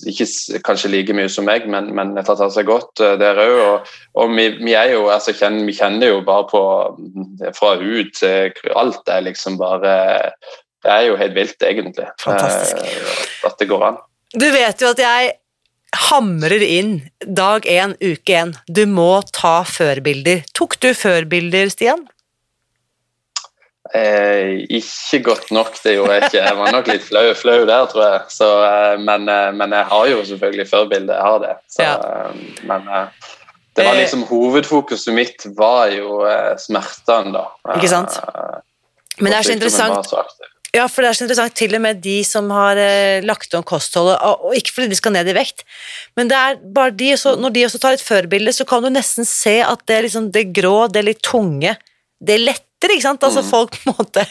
Ikke 0.05 0.27
kanskje 0.65 0.91
like 0.93 1.15
mye 1.17 1.31
som 1.31 1.47
meg, 1.49 1.65
men, 1.65 1.89
men 1.97 2.13
tatt 2.19 2.43
av 2.45 2.51
seg 2.53 2.67
godt 2.69 3.01
der 3.21 3.41
òg. 3.41 3.55
Og, 3.63 3.93
og 4.21 4.35
vi, 4.37 4.49
vi, 4.59 4.75
er 4.77 4.93
jo, 4.93 5.07
altså, 5.09 5.33
kjenner, 5.37 5.65
vi 5.65 5.73
kjenner 5.77 6.13
jo 6.13 6.21
bare 6.27 6.45
på 6.51 6.63
fra 7.57 7.73
ut, 7.81 8.13
til 8.19 8.75
alt. 8.77 9.01
er 9.09 9.25
liksom 9.25 9.57
bare 9.61 9.95
Det 10.83 10.91
er 10.91 11.07
jo 11.07 11.17
helt 11.17 11.35
vilt, 11.35 11.57
egentlig. 11.63 12.09
Fantastisk. 12.21 12.77
at 13.47 13.57
det 13.59 13.69
går 13.71 13.87
an. 13.89 13.97
Du 14.33 14.49
vet 14.53 14.81
jo 14.81 14.93
at 14.93 15.01
jeg 15.01 15.33
hamrer 16.09 16.63
inn 16.65 16.95
dag 17.21 17.65
én, 17.69 17.93
uke 18.01 18.37
én. 18.39 18.53
Du 18.67 18.85
må 18.89 19.21
ta 19.33 19.61
førbilder. 19.67 20.43
Tok 20.57 20.79
du 20.81 20.91
førbilder, 20.97 21.69
Stian? 21.73 22.07
Eh, 23.93 24.63
ikke 24.73 25.19
godt 25.23 25.51
nok, 25.53 25.75
det 25.83 25.95
gjorde 25.95 26.15
jeg 26.15 26.29
ikke. 26.29 26.39
Jeg 26.41 26.57
var 26.57 26.71
nok 26.73 26.87
litt 26.89 27.03
flau, 27.05 27.25
flau 27.37 27.59
der, 27.69 27.83
tror 27.91 28.03
jeg. 28.07 28.21
Så, 28.33 28.47
eh, 28.65 28.93
men, 28.97 29.27
eh, 29.29 29.51
men, 29.53 29.75
jeg 29.77 29.85
har 29.91 30.07
jo 30.09 30.23
selvfølgelig 30.31 30.69
førbilde, 30.69 31.13
jeg 31.13 31.27
har 31.29 31.43
det. 31.43 31.53
Så, 31.69 31.85
ja. 31.85 31.93
Eh, 32.01 32.63
men 32.69 32.89
det 33.73 33.85
var 33.85 33.97
liksom 33.97 34.25
hovedfokuset 34.29 35.13
mitt 35.13 35.45
var 35.57 35.93
jo 35.93 36.21
smertene, 36.61 37.33
da. 37.33 37.45
Ikke 37.75 37.89
sant? 37.89 38.17
Men 39.19 39.31
det 39.31 39.37
er 39.39 39.47
så 39.47 39.55
interessant. 39.57 40.49
Ja, 40.73 40.87
for 40.89 41.05
det 41.05 41.11
er 41.11 41.17
så 41.19 41.25
interessant, 41.27 41.53
til 41.53 41.75
og 41.77 41.83
med 41.83 41.99
de 42.01 42.15
som 42.25 42.47
har 42.49 42.79
eh, 42.81 43.21
lagt 43.21 43.53
om 43.53 43.61
kostholdet, 43.61 44.17
og 44.25 44.55
ikke 44.57 44.73
fordi 44.73 44.89
de 44.89 44.97
skal 44.97 45.13
ned 45.13 45.29
i 45.29 45.35
vekt, 45.37 45.61
men 46.17 46.31
det 46.31 46.37
er 46.37 46.57
bare 46.73 46.95
de, 46.97 47.11
så, 47.19 47.35
når 47.37 47.53
de 47.53 47.65
også 47.67 47.81
tar 47.83 47.97
et 47.97 48.01
førbilde, 48.01 48.55
så 48.57 48.65
kan 48.65 48.81
du 48.81 48.89
nesten 48.89 49.27
se 49.29 49.59
at 49.61 49.83
det, 49.89 49.99
liksom, 50.07 50.31
det 50.33 50.47
grå, 50.57 50.87
det 50.89 51.05
litt 51.05 51.21
tunge, 51.21 51.75
det 52.23 52.39
letter, 52.41 52.93
ikke 52.93 53.05
sant? 53.05 53.23
Altså 53.23 53.43
mm. 53.43 53.49
folk 53.49 53.77
på 53.83 53.91
en 53.91 53.97
måte 53.99 54.25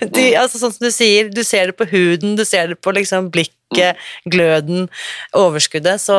de, 0.00 0.26
mm. 0.32 0.36
altså 0.40 0.60
Sånn 0.60 0.74
som 0.74 0.84
du 0.84 0.92
sier, 0.92 1.30
du 1.32 1.42
ser 1.46 1.70
det 1.70 1.78
på 1.78 1.88
huden, 1.90 2.36
du 2.38 2.44
ser 2.46 2.72
det 2.72 2.78
på 2.82 2.92
liksom 2.94 3.30
blikket, 3.32 3.98
mm. 3.98 4.30
gløden, 4.34 4.88
overskuddet. 5.36 6.02
Så 6.02 6.16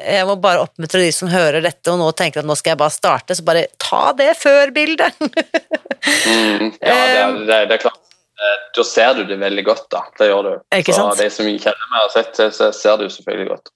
jeg 0.00 0.28
må 0.28 0.36
bare 0.42 0.64
oppmuntre 0.64 1.04
de 1.04 1.12
som 1.14 1.30
hører 1.32 1.62
dette 1.64 1.92
og 1.92 2.00
nå 2.00 2.10
tenker 2.18 2.42
at 2.42 2.48
nå 2.48 2.56
skal 2.58 2.74
jeg 2.74 2.82
bare 2.82 2.96
starte, 2.96 3.36
så 3.38 3.46
bare 3.46 3.68
ta 3.82 4.04
det 4.18 4.32
før 4.40 4.74
bildet. 4.74 5.20
mm, 5.22 6.72
ja, 6.80 6.96
det 6.96 7.28
det, 7.46 7.60
er, 7.60 7.68
det 7.70 7.78
er 7.78 7.84
klart. 7.86 8.02
Eh, 8.42 8.62
da 8.74 8.84
ser 8.84 9.14
du 9.14 9.24
det 9.28 9.36
veldig 9.38 9.62
godt, 9.64 9.84
da. 9.92 10.00
Det 10.18 10.26
gjør 10.26 10.46
du. 10.48 10.52
Ikke 10.74 10.94
sant? 10.96 11.14
Så 11.14 11.22
de 11.22 11.30
som 11.30 11.46
kjenner 11.46 11.90
meg 11.92 11.98
og 12.00 12.06
har 12.08 12.14
sett 12.16 12.38
det, 12.40 12.48
så 12.56 12.70
ser 12.74 12.96
du 12.98 13.04
selvfølgelig 13.06 13.50
godt. 13.52 13.70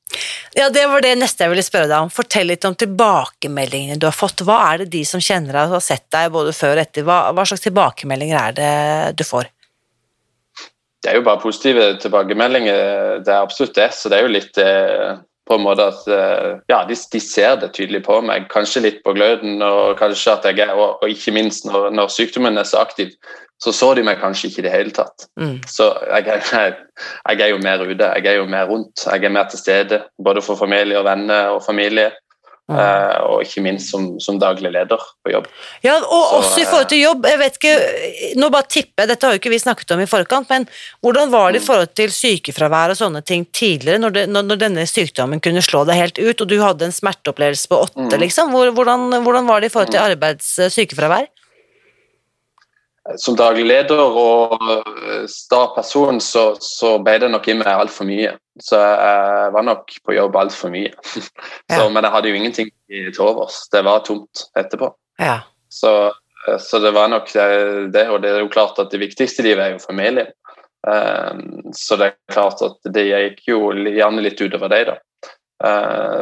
Ja, 0.57 0.69
det 0.73 0.87
var 0.91 1.05
det 1.05 1.13
neste 1.21 1.45
jeg 1.45 1.53
ville 1.53 1.65
spørre 1.67 1.91
deg 1.91 2.07
om. 2.07 2.11
Fortell 2.11 2.51
litt 2.51 2.67
om 2.67 2.75
tilbakemeldingene 2.79 4.01
du 4.03 4.09
har 4.09 4.17
fått. 4.17 4.43
Hva 4.47 4.57
er 4.73 4.83
det 4.83 4.89
de 4.97 5.05
som 5.07 5.23
kjenner 5.23 5.55
deg 5.55 5.71
og 5.71 5.77
har 5.79 5.85
sett 5.87 6.07
deg 6.17 6.33
både 6.35 6.55
før 6.57 6.75
og 6.75 6.83
etter, 6.83 7.07
hva, 7.07 7.21
hva 7.37 7.45
slags 7.47 7.63
tilbakemeldinger 7.69 8.41
er 8.41 8.57
det 8.57 8.73
du 9.21 9.23
får? 9.29 9.53
Det 11.05 11.13
er 11.13 11.21
jo 11.21 11.27
bare 11.29 11.39
positive 11.39 11.87
tilbakemeldinger, 12.03 13.21
det 13.23 13.31
er 13.31 13.45
absolutt 13.45 13.77
det. 13.79 13.93
Så 13.95 14.11
det 14.11 14.19
er 14.19 14.27
jo 14.27 14.35
litt 14.35 14.59
eh, 14.59 15.21
på 15.47 15.55
en 15.55 15.63
måte 15.63 15.87
at 15.93 16.07
eh, 16.11 16.59
ja, 16.71 16.83
de, 16.89 16.97
de, 17.13 17.21
ser 17.23 17.57
det 17.63 17.73
tydelig 17.77 18.03
på 18.07 18.19
meg. 18.27 18.49
Kanskje 18.53 18.83
litt 18.83 19.03
på 19.07 19.15
gløden, 19.17 19.61
og 19.63 19.97
kanskje 20.01 20.35
at 20.35 20.49
jeg 20.51 20.65
er, 20.67 20.75
og, 20.75 20.99
og 21.03 21.13
ikke 21.13 21.35
minst 21.37 21.69
når, 21.69 21.93
når, 21.95 22.11
sykdommen 22.13 22.59
er 22.59 22.67
så 22.67 22.83
aktiv, 22.83 23.15
så 23.63 23.73
så 23.73 23.93
de 23.97 24.05
meg 24.05 24.19
kanskje 24.21 24.51
ikke 24.51 24.65
i 24.65 24.67
det 24.67 24.75
hele 24.75 24.95
tatt. 24.97 25.29
Mm. 25.41 25.61
Så 25.71 25.89
jeg, 26.11 26.27
jeg, 26.29 26.75
jeg, 27.31 27.41
er 27.41 27.53
jo 27.55 27.63
mer 27.63 27.85
ute, 27.87 28.11
jeg 28.19 28.33
er 28.33 28.41
jo 28.41 28.49
mer 28.51 28.67
rundt. 28.69 29.07
Jeg 29.07 29.25
er 29.25 29.33
mer 29.39 29.49
til 29.53 29.63
stede, 29.63 30.03
både 30.23 30.43
for 30.45 30.59
familie 30.61 30.99
og 30.99 31.07
venner 31.09 31.55
og 31.55 31.63
familie. 31.65 32.11
Uh, 32.67 33.15
og 33.31 33.45
ikke 33.45 33.63
minst 33.63 33.93
som, 33.93 34.09
som, 34.19 34.41
daglig 34.43 34.73
leder 34.75 34.99
på 35.23 35.31
jobb. 35.31 35.45
Ja, 35.85 36.01
og 36.03 36.25
så, 36.25 36.39
også 36.41 36.63
i 36.65 36.65
forhold 36.67 36.89
til 36.91 36.99
jobb. 37.05 37.29
jeg 37.31 37.39
vet 37.39 37.59
ikke, 37.61 37.75
Nå 38.43 38.49
bare 38.51 38.67
tipper 38.67 39.05
jeg, 39.05 39.11
dette 39.13 39.29
har 39.29 39.37
jo 39.37 39.39
ikke 39.39 39.53
vi 39.53 39.61
snakket 39.63 39.95
om 39.95 40.03
i 40.03 40.09
forkant, 40.11 40.51
men 40.51 40.67
hvordan 41.07 41.31
var 41.31 41.55
det 41.55 41.61
i 41.61 41.63
mm. 41.63 41.67
forhold 41.69 41.93
til 41.95 42.11
sykefravær 42.17 42.97
og 42.97 42.99
sånne 42.99 43.23
ting 43.23 43.47
tidligere, 43.55 44.03
når, 44.03 44.17
det, 44.17 44.25
når, 44.35 44.49
når, 44.51 44.61
denne 44.65 44.89
sykdommen 44.91 45.43
kunne 45.45 45.63
slå 45.63 45.85
deg 45.87 46.01
helt 46.01 46.19
ut, 46.19 46.43
og 46.43 46.51
du 46.51 46.57
hadde 46.59 46.89
en 46.89 46.97
smerteopplevelse 46.99 47.71
på 47.71 47.81
åtte, 47.87 48.09
mm. 48.11 48.19
liksom? 48.25 48.51
Hvordan, 48.57 49.07
hvordan, 49.23 49.47
var 49.47 49.63
det 49.63 49.71
i 49.71 49.77
forhold 49.77 49.95
til 49.95 50.03
arbeids 50.03 50.51
arbeidssykefravær? 50.59 51.31
Som 53.17 53.37
daglig 53.39 53.67
leder 53.67 54.01
og 54.01 54.57
eh, 54.59 55.25
sta 55.31 55.67
person, 55.77 56.19
så, 56.23 56.49
så 56.63 56.97
ble 57.03 57.19
det 57.23 57.31
nok 57.33 57.47
i 57.49 57.57
meg 57.59 57.71
altfor 57.71 58.09
mye. 58.09 58.35
Så 58.63 58.79
jeg 58.81 59.53
var 59.55 59.67
nok 59.67 59.97
på 60.05 60.17
jobb 60.17 60.39
altfor 60.41 60.73
mye. 60.75 60.93
så, 61.15 61.29
ja. 61.71 61.89
Men 61.93 62.07
jeg 62.07 62.15
hadde 62.15 62.33
jo 62.33 62.39
ingenting 62.41 62.73
til 62.91 63.23
overs. 63.23 63.61
Det 63.73 63.85
var 63.87 64.05
tomt 64.07 64.47
etterpå. 64.59 64.91
Ja. 65.23 65.41
Så, 65.73 65.93
eh, 66.49 66.59
så, 66.63 66.83
det 66.83 66.95
var 66.97 67.13
nok 67.13 67.31
det, 67.33 67.47
det, 67.95 68.09
og 68.11 68.23
det 68.25 68.35
er 68.35 68.43
jo 68.43 68.53
klart 68.53 68.81
at 68.83 68.91
det 68.95 69.03
viktigste 69.05 69.45
i 69.45 69.51
livet 69.51 69.67
er 69.67 69.77
jo 69.77 69.87
familien. 69.87 70.35
Så 71.75 71.97
det 71.99 72.07
er 72.07 72.13
klart 72.31 72.61
at 72.63 72.85
det 72.95 73.03
gikk 73.09 73.41
jo 73.49 73.73
gjerne 73.75 74.23
litt 74.23 74.39
utover 74.39 74.71
deg, 74.71 74.93
da. 74.93 74.95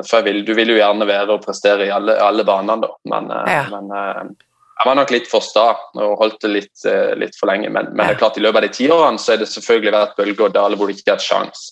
For 0.08 0.24
vil, 0.24 0.38
du 0.46 0.54
vil 0.56 0.72
jo 0.72 0.78
gjerne 0.78 1.04
være 1.04 1.34
og 1.34 1.44
prestere 1.44 1.84
i 1.84 1.90
alle, 1.92 2.14
alle 2.16 2.46
banene, 2.48 2.78
da. 2.80 2.94
Men, 3.12 3.28
ja. 3.44 3.66
men 3.74 4.32
jeg 4.74 4.88
var 4.88 4.96
nok 4.98 5.12
litt 5.14 5.28
for 5.30 5.44
sta 5.44 5.68
og 6.02 6.18
holdt 6.18 6.40
det 6.42 6.50
litt, 6.50 6.74
eh, 6.90 7.14
litt 7.18 7.36
for 7.38 7.50
lenge. 7.50 7.70
Men, 7.70 7.92
men, 7.92 8.02
det 8.02 8.16
er 8.16 8.20
klart 8.24 8.38
i 8.40 8.42
løpet 8.42 8.58
av 8.58 8.66
de 8.66 8.74
tiårene 8.74 9.22
så 9.22 9.34
er 9.34 9.42
det 9.42 9.50
selvfølgelig 9.52 9.94
vært 9.94 10.16
bølger 10.18 10.48
og 10.48 10.56
daler 10.56 10.80
hvor 10.80 10.90
det 10.90 10.98
ikke 10.98 11.12
har 11.12 11.20
hatt 11.20 11.28
sjans 11.28 11.64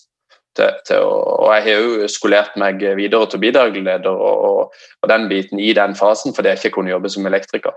Til, 0.53 0.79
til 0.87 1.01
å, 1.01 1.17
og 1.43 1.51
jeg 1.55 1.65
har 1.65 1.83
jo 1.83 2.07
skolert 2.13 2.55
meg 2.61 2.83
videre 2.95 3.27
til 3.27 3.39
å 3.39 3.43
bli 3.43 3.51
daglig 3.55 3.83
leder 3.83 4.13
og, 4.13 4.47
og, 4.47 4.81
og, 5.01 5.07
den 5.09 5.27
biten 5.31 5.59
i 5.59 5.73
den 5.75 5.97
fasen, 5.99 6.35
fordi 6.35 6.53
jeg 6.53 6.61
ikke 6.61 6.75
kunne 6.77 6.93
jobbe 6.93 7.09
som 7.09 7.27
elektriker. 7.27 7.75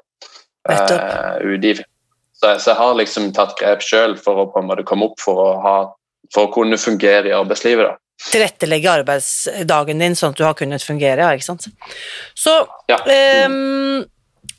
Uh, 0.69 1.39
så, 2.37 2.53
så, 2.59 2.71
jeg 2.71 2.79
har 2.79 2.99
liksom 2.99 3.31
tatt 3.35 3.55
grep 3.59 3.85
sjøl 3.87 4.19
for 4.21 4.43
å 4.43 4.49
på 4.53 4.61
en 4.61 4.69
måte 4.69 4.85
komme 4.87 5.09
opp 5.09 5.23
for 5.23 5.41
å, 5.41 5.53
ha, 5.63 5.77
for 6.35 6.51
å 6.51 6.53
kunne 6.53 6.79
fungere 6.79 7.33
i 7.33 7.39
arbeidslivet. 7.39 7.89
da 7.89 7.97
tilrettelegge 8.33 8.93
arbeidsdagen 9.03 10.01
din 10.01 10.15
sånn 10.17 10.33
at 10.33 10.39
du 10.39 10.45
har 10.47 10.55
kunnet 10.57 10.85
fungere. 10.85 11.21
Ja, 11.21 11.35
ikke 11.37 11.45
sant? 11.51 11.67
Så 12.33 12.55
ja. 12.89 12.97
um, 13.45 14.05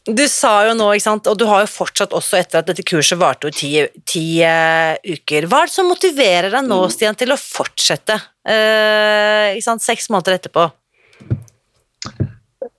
du 0.08 0.24
sa 0.32 0.54
jo 0.68 0.74
nå, 0.78 0.88
ikke 0.96 1.04
sant, 1.04 1.28
og 1.28 1.36
du 1.40 1.46
har 1.50 1.66
jo 1.66 1.70
fortsatt 1.72 2.16
også 2.16 2.40
etter 2.40 2.62
at 2.62 2.70
dette 2.70 2.86
kurset 2.88 3.20
varte 3.20 3.52
i 3.52 3.56
ti, 3.56 3.72
ti 4.08 4.26
uh, 4.40 4.96
uker. 5.04 5.48
Hva 5.52 5.64
er 5.64 5.70
det 5.70 5.76
som 5.76 5.90
motiverer 5.92 6.54
deg 6.54 6.68
nå. 6.68 6.80
Stian, 6.94 7.18
til 7.20 7.36
å 7.36 7.40
fortsette 7.40 8.16
uh, 8.16 9.54
ikke 9.54 9.68
sant, 9.68 9.84
seks 9.84 10.08
måneder 10.14 10.40
etterpå? 10.40 10.70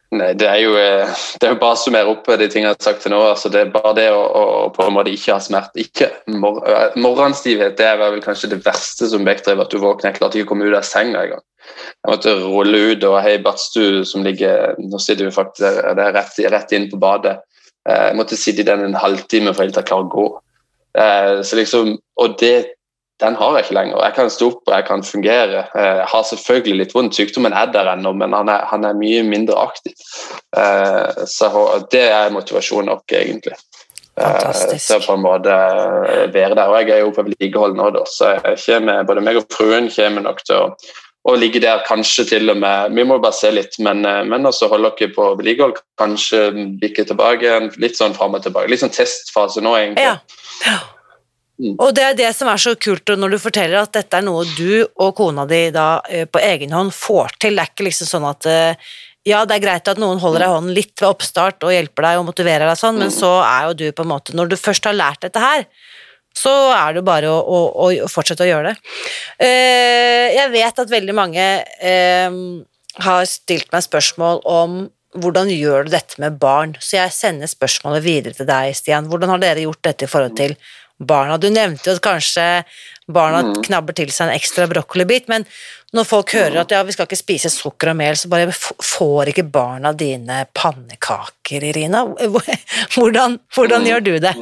Nei, 0.08 0.30
det 0.40 0.46
er 0.48 0.62
jo, 0.62 0.70
eh, 0.80 1.10
det 1.36 1.44
er 1.44 1.52
jo 1.52 1.58
bare 1.60 1.76
å 1.76 1.78
summere 1.78 2.08
opp 2.08 2.30
de 2.40 2.46
tingene 2.48 2.70
jeg 2.70 2.78
har 2.78 2.84
sagt 2.86 3.02
til 3.04 3.12
nå. 3.12 3.18
altså 3.28 3.50
Det 3.52 3.60
er 3.60 3.72
bare 3.74 3.92
det 3.98 4.06
å, 4.08 4.22
å 4.24 4.44
på 4.72 4.86
en 4.86 4.94
måte 4.96 5.12
ikke 5.12 5.34
ha 5.34 5.42
smerte. 5.44 5.82
ikke 5.84 6.08
mor 6.32 6.62
Morgenstivhet 6.96 7.76
det 7.76 7.84
er 7.90 8.00
vel 8.00 8.16
kanskje 8.24 8.54
det 8.54 8.62
verste 8.64 9.10
som 9.12 9.28
vektdriver, 9.28 9.66
at 9.66 9.74
du 9.74 9.76
våkner. 9.82 10.08
Jeg 10.08 10.18
klarte 10.18 10.40
ikke 10.40 10.48
å 10.48 10.52
komme 10.54 10.70
ut 10.70 10.78
av 10.78 10.88
senga 10.88 11.26
engang. 11.26 11.44
Jeg 12.04 12.12
måtte 12.12 12.34
rulle 12.40 12.80
ut 12.92 13.04
og 13.08 13.18
hei 13.24 13.36
badstue 13.42 14.04
som 14.06 14.24
ligger 14.26 14.78
Nå 14.78 15.00
sitter 15.02 15.28
vi 15.28 15.34
faktisk 15.34 15.64
der, 15.66 16.02
er 16.08 16.16
rett, 16.16 16.38
rett 16.52 16.74
inn 16.76 16.88
på 16.92 17.00
badet. 17.02 17.38
Eh, 17.88 18.08
jeg 18.10 18.18
måtte 18.18 18.38
sitte 18.38 18.64
i 18.64 18.68
den 18.68 18.84
en 18.86 18.98
halvtime 18.98 19.54
for 19.56 19.68
å 19.68 19.84
klare 19.84 20.06
å 20.06 20.10
gå. 20.12 20.26
Eh, 20.98 21.38
så 21.46 21.58
liksom, 21.58 21.94
og 22.20 22.36
det, 22.40 22.74
den 23.22 23.38
har 23.38 23.56
jeg 23.56 23.66
ikke 23.66 23.78
lenger. 23.78 24.02
Jeg 24.04 24.16
kan 24.18 24.32
stå 24.32 24.50
opp 24.52 24.68
og 24.68 24.74
jeg 24.76 24.86
kan 24.88 25.04
fungere. 25.06 25.64
Eh, 25.72 25.94
jeg 26.02 26.10
har 26.12 26.28
selvfølgelig 26.30 26.78
litt 26.82 26.94
vondt, 26.96 27.16
sykdommen 27.18 27.56
er 27.56 27.72
der 27.74 27.92
ennå, 27.94 28.12
men 28.18 28.36
han 28.36 28.52
er, 28.52 28.66
han 28.70 28.86
er, 28.88 28.98
mye 28.98 29.24
mindre 29.26 29.58
aktiv. 29.58 29.96
Så 31.28 31.50
det 31.92 32.06
er 32.08 32.32
motivasjon 32.34 32.88
nok, 32.88 33.04
egentlig. 33.14 33.56
Fantastisk. 34.18 34.86
Til 34.86 34.96
å 34.98 35.04
på 35.04 35.14
en 35.14 35.22
måte 35.22 35.58
være 36.34 36.56
der. 36.56 36.64
Og 36.66 36.80
jeg 36.80 36.94
er 36.94 37.04
jo 37.04 37.12
på 37.14 37.24
vedlikehold 37.26 37.76
nå, 37.78 37.90
da, 37.94 38.06
så 38.10 38.32
jeg 38.34 38.58
kommer, 38.64 39.04
både 39.06 39.22
meg 39.24 39.38
og 39.40 39.46
fruen 39.54 39.90
kommer 39.94 40.24
nok 40.26 40.42
til 40.46 40.58
å 40.58 40.70
og 41.28 41.38
ligge 41.40 41.60
der 41.60 41.82
kanskje 41.86 42.24
til 42.30 42.50
og 42.50 42.56
med 42.62 42.94
Vi 42.96 43.04
må 43.04 43.18
bare 43.20 43.36
se 43.36 43.50
litt, 43.52 43.76
men, 43.84 44.04
eh, 44.08 44.24
men 44.24 44.48
også 44.48 44.70
holde 44.72 44.92
dere 44.98 45.12
på 45.14 45.32
vedlikehold. 45.38 45.80
Kanskje 46.00 46.46
bikke 46.80 47.04
tilbake 47.08 47.58
litt 47.76 47.98
sånn 47.98 48.16
fram 48.16 48.38
og 48.38 48.44
tilbake. 48.46 48.70
Litt 48.72 48.84
sånn 48.84 48.94
testfase 48.94 49.64
nå, 49.64 49.74
egentlig. 49.76 50.06
Ja. 50.08 50.78
Mm. 51.58 51.74
Og 51.74 51.90
det 51.94 52.04
er 52.06 52.14
det 52.14 52.30
som 52.36 52.48
er 52.48 52.60
så 52.62 52.76
kult 52.78 53.10
når 53.18 53.34
du 53.34 53.40
forteller 53.42 53.80
at 53.80 53.96
dette 53.96 54.14
er 54.14 54.22
noe 54.22 54.44
du 54.54 54.86
og 55.02 55.16
kona 55.18 55.42
di 55.50 55.72
da 55.74 55.98
eh, 56.08 56.24
på 56.30 56.40
egen 56.40 56.72
hånd 56.72 56.94
får 56.94 57.34
til. 57.42 57.58
Det 57.58 57.64
er 57.64 57.72
ikke 57.74 57.88
liksom 57.88 58.10
sånn 58.12 58.28
at 58.30 58.48
eh, 58.48 58.90
ja, 59.28 59.42
det 59.44 59.58
er 59.58 59.64
greit 59.66 59.90
at 59.90 60.00
noen 60.00 60.20
holder 60.22 60.44
deg 60.44 60.48
i 60.48 60.54
hånden 60.54 60.76
litt 60.76 60.94
ved 60.96 61.10
oppstart 61.10 61.66
og 61.66 61.74
hjelper 61.74 62.06
deg 62.06 62.20
og 62.20 62.28
motiverer 62.30 62.70
deg 62.70 62.78
sånn, 62.80 62.96
men 62.96 63.10
mm. 63.10 63.16
så 63.18 63.32
er 63.42 63.66
jo 63.66 63.74
du 63.82 63.86
på 63.92 64.06
en 64.06 64.12
måte 64.14 64.36
Når 64.38 64.52
du 64.52 64.56
først 64.56 64.86
har 64.88 64.96
lært 64.96 65.26
dette 65.26 65.42
her, 65.42 65.66
så 66.36 66.52
er 66.74 66.94
det 66.94 67.02
jo 67.02 67.08
bare 67.08 67.30
å, 67.30 67.38
å, 67.40 67.88
å, 67.90 68.10
fortsette 68.10 68.44
å 68.44 68.48
gjøre 68.48 68.72
det. 68.72 68.92
Eh, 69.46 70.36
jeg 70.36 70.52
vet 70.54 70.82
at 70.84 70.92
veldig 70.92 71.16
mange 71.16 71.46
eh, 71.64 72.38
har 73.04 73.28
stilt 73.30 73.72
meg 73.74 73.86
spørsmål 73.86 74.42
om 74.48 74.78
hvordan 75.18 75.48
gjør 75.50 75.86
du 75.86 75.94
dette 75.94 76.20
med 76.22 76.36
barn, 76.40 76.74
så 76.82 77.00
jeg 77.00 77.14
sender 77.16 77.50
spørsmålet 77.50 78.04
videre 78.04 78.36
til 78.36 78.48
deg, 78.48 78.74
Stian. 78.76 79.08
Hvordan 79.10 79.32
har 79.32 79.42
dere 79.42 79.64
gjort 79.64 79.80
dette 79.86 80.04
i 80.04 80.10
forhold 80.10 80.36
til 80.38 80.54
barna? 80.98 81.38
Du 81.40 81.48
nevnte 81.50 81.88
jo 81.88 81.96
at 81.96 82.04
kanskje 82.04 82.44
barna 83.08 83.40
mm. 83.46 83.54
knabber 83.64 83.96
til 83.96 84.12
seg 84.12 84.28
en 84.28 84.36
ekstra 84.36 84.68
brokkolibit, 84.70 85.30
men 85.32 85.46
når 85.96 86.04
folk 86.10 86.34
hører 86.36 86.60
at 86.60 86.74
ja, 86.74 86.82
vi 86.84 86.92
skal 86.92 87.08
ikke 87.08 87.18
spise 87.18 87.50
sukker 87.52 87.94
og 87.94 87.98
mel, 88.02 88.18
så 88.20 88.28
bare 88.28 88.52
får 88.52 89.32
ikke 89.32 89.46
barna 89.48 89.94
dine 89.96 90.42
pannekaker, 90.52 91.64
Irina? 91.70 92.04
Hvordan, 92.94 93.40
hvordan 93.54 93.82
mm. 93.82 93.88
gjør 93.88 94.04
du 94.04 94.14
det? 94.22 94.34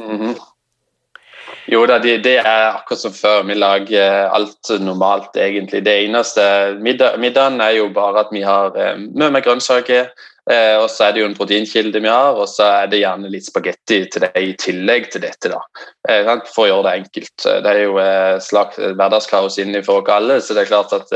Jo 1.67 1.81
da, 1.85 1.97
det, 1.99 2.21
det, 2.23 2.37
er 2.39 2.69
akkurat 2.69 3.01
som 3.01 3.13
før. 3.13 3.43
Vi 3.47 3.57
lager 3.57 4.29
alt 4.31 4.71
normalt, 4.79 5.35
egentlig. 5.35 5.83
Det 5.83 5.95
eneste 6.05 6.41
middag, 6.79 7.19
Middagen 7.19 7.59
er 7.61 7.75
jo 7.75 7.89
bare 7.93 8.23
at 8.23 8.31
vi 8.31 8.43
har 8.45 8.77
eh, 8.79 8.95
mye 8.95 9.33
med 9.35 9.43
grønnsaker. 9.43 10.07
Eh, 10.47 10.77
og 10.79 10.87
så 10.91 11.07
er 11.07 11.15
det 11.15 11.21
jo 11.21 11.27
en 11.27 11.35
proteinkilde 11.35 11.99
vi 11.99 12.07
har, 12.07 12.37
og 12.39 12.47
så 12.47 12.69
er 12.81 12.91
det 12.91 13.01
gjerne 13.01 13.31
litt 13.31 13.47
spagetti 13.49 13.99
til 14.11 14.23
det 14.23 14.31
i 14.39 14.53
tillegg 14.59 15.09
til 15.11 15.25
dette. 15.25 15.51
da, 15.51 15.59
eh, 16.07 16.29
For 16.53 16.63
å 16.63 16.69
gjøre 16.69 16.83
det 16.87 16.93
enkelt. 17.01 17.47
Det 17.63 17.73
er 17.73 17.81
jo 17.83 17.97
eh, 17.99 18.39
slags 18.39 18.77
hverdagskaos 18.77 19.57
inni 19.59 19.83
for 19.83 20.01
oss 20.01 20.13
alle, 20.13 20.39
så 20.41 20.55
det 20.55 20.63
er 20.63 20.71
klart 20.71 20.93
at 20.95 21.11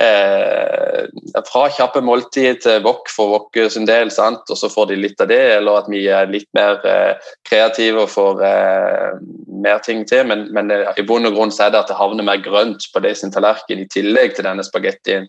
eh, 0.00 1.06
fra 1.46 1.68
kjappe 1.70 2.02
måltid 2.04 2.60
til 2.64 2.82
wok 2.84 3.08
for 3.12 3.46
vår 3.54 3.70
sin 3.70 3.86
del, 3.86 4.10
sant? 4.10 4.42
og 4.50 4.58
så 4.58 4.68
får 4.68 4.90
de 4.90 4.96
litt 4.96 5.20
av 5.20 5.30
det, 5.30 5.40
eller 5.58 5.80
at 5.80 5.90
vi 5.90 6.06
er 6.08 6.26
litt 6.30 6.48
mer 6.56 6.82
eh, 6.84 7.14
kreative 7.46 8.02
og 8.04 8.10
får 8.10 8.42
eh, 8.46 9.22
mer 9.62 9.78
ting 9.84 10.04
til. 10.08 10.26
Men, 10.26 10.48
men 10.52 10.72
i 10.72 11.06
bunn 11.06 11.28
og 11.28 11.36
grunn 11.38 11.54
så 11.54 11.66
er 11.66 11.74
det 11.74 11.84
at 11.84 11.92
det 11.92 11.98
havner 12.00 12.26
mer 12.26 12.42
grønt 12.42 12.88
på 12.92 13.02
det 13.04 13.14
sin 13.18 13.32
tallerken 13.34 13.78
i 13.82 13.88
tillegg 13.88 14.34
til 14.36 14.46
denne 14.48 14.64
spagettien 14.66 15.28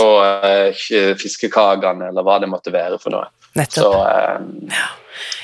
og 0.00 0.74
fiskekakene, 1.20 2.10
eller 2.10 2.26
hva 2.26 2.38
det 2.42 2.50
måtte 2.50 2.63
måtte 2.64 2.74
være 2.74 3.00
for 3.00 3.14
noe. 3.14 3.28
Nettopp. 3.54 3.84
Så, 3.84 3.90
um, 4.40 4.70
ja. 4.70 4.86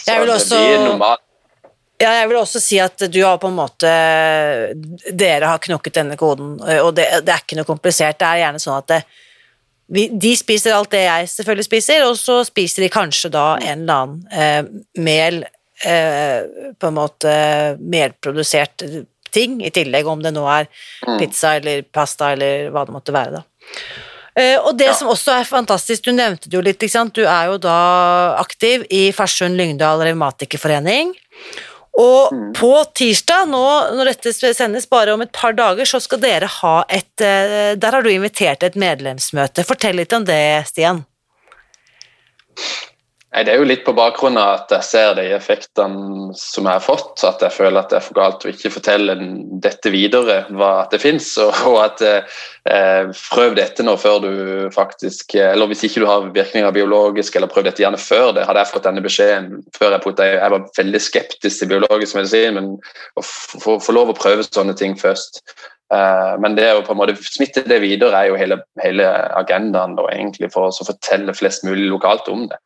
så 0.01 0.17
det 0.25 0.35
også, 0.35 0.57
blir 0.57 0.85
normalt. 0.85 1.27
Ja, 2.01 2.15
jeg 2.17 2.29
vil 2.31 2.39
også 2.41 2.61
si 2.65 2.79
at 2.81 3.03
du 3.13 3.19
har 3.21 3.37
på 3.37 3.51
en 3.51 3.59
måte 3.59 3.89
Dere 5.13 5.51
har 5.51 5.61
knokket 5.61 5.99
denne 5.99 6.17
koden, 6.17 6.55
og 6.81 6.95
det, 6.97 7.05
det 7.27 7.35
er 7.35 7.43
ikke 7.43 7.59
noe 7.59 7.69
komplisert. 7.69 8.19
Det 8.19 8.27
er 8.27 8.41
gjerne 8.47 8.63
sånn 8.63 8.79
at 8.79 8.89
det, 8.89 9.01
vi, 9.93 10.07
de 10.09 10.31
spiser 10.39 10.73
alt 10.73 10.93
det 10.95 11.03
jeg 11.05 11.29
selvfølgelig 11.35 11.67
spiser, 11.67 12.05
og 12.07 12.17
så 12.17 12.41
spiser 12.47 12.87
de 12.87 12.93
kanskje 12.95 13.33
da 13.35 13.47
en 13.59 13.85
eller 13.85 14.05
annen 14.05 14.21
eh, 14.33 15.03
mel 15.03 15.43
eh, 15.85 16.73
På 16.79 16.89
en 16.89 16.97
måte 16.97 17.33
melprodusert 17.81 18.87
ting 19.31 19.61
i 19.63 19.71
tillegg, 19.75 20.09
om 20.09 20.23
det 20.25 20.33
nå 20.35 20.47
er 20.51 20.71
mm. 21.07 21.19
pizza 21.21 21.57
eller 21.59 21.85
pasta 21.85 22.33
eller 22.33 22.71
hva 22.73 22.87
det 22.87 22.95
måtte 22.97 23.15
være, 23.15 23.43
da. 23.43 23.45
Eh, 24.41 24.57
og 24.59 24.77
det 24.79 24.91
ja. 24.91 24.95
som 24.97 25.11
også 25.13 25.35
er 25.39 25.49
fantastisk, 25.49 26.07
du 26.07 26.15
nevnte 26.17 26.49
det 26.51 26.57
jo 26.57 26.65
litt, 26.65 26.81
du 27.15 27.25
er 27.25 27.51
jo 27.51 27.59
da 27.61 27.81
aktiv 28.41 28.87
i 28.91 29.11
Farsund 29.17 29.59
Lyngdal 29.61 30.03
Revmatikerforening. 30.07 31.13
Og 32.01 32.33
mm. 32.33 32.51
på 32.55 32.71
tirsdag, 32.97 33.49
nå 33.51 33.65
når 33.99 34.13
dette 34.13 34.33
sendes 34.55 34.87
bare 34.89 35.15
om 35.15 35.25
et 35.25 35.33
par 35.35 35.57
dager, 35.59 35.89
så 35.89 36.01
skal 36.01 36.23
dere 36.23 36.49
ha 36.61 36.77
et 36.89 37.25
eh, 37.25 37.75
Der 37.77 37.97
har 37.97 38.07
du 38.07 38.11
invitert 38.13 38.63
et 38.63 38.79
medlemsmøte. 38.79 39.67
Fortell 39.67 39.99
litt 40.01 40.15
om 40.17 40.25
det, 40.25 40.41
Stian. 40.71 41.05
Nei, 43.31 43.45
Det 43.47 43.53
er 43.53 43.61
jo 43.61 43.67
litt 43.69 43.85
på 43.87 43.93
bakgrunn 43.95 44.39
av 44.41 44.57
at 44.57 44.73
jeg 44.75 44.87
ser 44.89 45.13
de 45.15 45.29
effektene 45.37 46.33
som 46.35 46.67
jeg 46.67 46.81
har 46.81 46.83
fått. 46.83 47.23
At 47.23 47.45
jeg 47.45 47.55
føler 47.55 47.79
at 47.79 47.93
det 47.93 48.01
er 48.01 48.03
for 48.03 48.19
galt 48.19 48.43
å 48.43 48.51
ikke 48.51 48.73
fortelle 48.75 49.15
dette 49.63 49.93
videre, 49.95 50.41
hva 50.51 50.71
at 50.81 50.97
det 50.97 50.99
fins. 51.05 51.31
Og, 51.45 51.55
og, 51.71 51.79
at 51.85 52.03
eh, 52.03 53.13
prøv 53.31 53.55
dette 53.59 53.87
nå 53.87 53.95
før 54.03 54.19
du 54.25 54.33
faktisk 54.75 55.37
Eller 55.39 55.71
hvis 55.71 55.85
ikke 55.87 56.03
du 56.03 56.09
har 56.11 56.27
virkninger 56.35 56.75
biologisk, 56.75 57.39
eller 57.39 57.51
prøv 57.51 57.69
dette 57.69 57.85
gjerne 57.85 58.03
før 58.03 58.35
det. 58.35 58.49
Hadde 58.49 58.65
jeg 58.65 58.73
fått 58.75 58.89
denne 58.91 59.07
beskjeden 59.07 59.63
før 59.79 59.95
jeg 59.95 60.05
puttet 60.09 60.35
Jeg 60.35 60.55
var 60.57 60.67
veldig 60.83 61.03
skeptisk 61.07 61.63
til 61.63 61.71
biologisk 61.71 62.19
medisin, 62.19 62.59
men 62.59 62.73
å 63.15 63.23
få 63.23 63.95
lov 63.95 64.11
å 64.11 64.19
prøve 64.19 64.47
sånne 64.49 64.75
ting 64.79 64.99
først 64.99 65.45
men 65.91 66.55
det 66.55 66.69
å 66.71 66.83
på 66.87 66.95
en 66.95 67.01
måte 67.01 67.17
smitte 67.19 67.65
det 67.67 67.81
videre 67.83 68.15
er 68.15 68.29
jo 68.31 68.37
hele, 68.39 68.61
hele 68.79 69.07
agendaen 69.39 69.97
da, 69.99 70.05
egentlig 70.15 70.53
for 70.55 70.69
å 70.69 70.87
fortelle 70.87 71.35
flest 71.35 71.65
mulig 71.67 71.89
lokalt 71.91 72.31
om 72.31 72.45
det. 72.51 72.59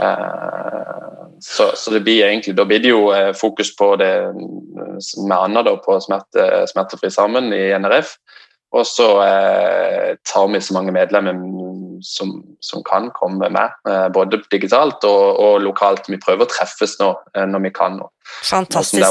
Uh, 0.00 1.30
så, 1.38 1.68
så, 1.78 1.92
det 1.94 2.02
blir 2.02 2.24
egentlig, 2.26 2.56
da 2.58 2.66
blir 2.66 2.82
det 2.82 2.90
jo 2.90 3.04
uh, 3.14 3.30
fokus 3.38 3.70
på 3.78 3.92
det 4.00 4.10
med 4.34 5.36
Anna 5.36 5.62
da, 5.66 5.76
på 5.84 6.00
smerte, 6.02 6.64
Smertefri 6.72 7.12
sammen 7.14 7.52
i 7.54 7.68
NRF. 7.78 8.16
Og 8.74 8.82
så 8.90 9.06
tar 10.26 10.48
vi 10.50 10.58
så 10.58 10.74
mange 10.74 10.90
medlemmer 10.90 11.36
som, 12.04 12.36
som 12.60 12.82
kan 12.86 13.10
komme 13.16 13.48
med, 13.52 13.78
både 14.14 14.42
digitalt 14.52 15.04
og, 15.08 15.40
og, 15.40 15.62
lokalt. 15.64 16.08
Vi 16.12 16.20
prøver 16.20 16.46
å 16.46 16.50
treffes 16.52 16.98
nå 17.00 17.14
når 17.34 17.64
vi 17.64 17.72
kan. 17.74 17.98
nå. 17.98 18.10
Fantastisk. 18.44 19.04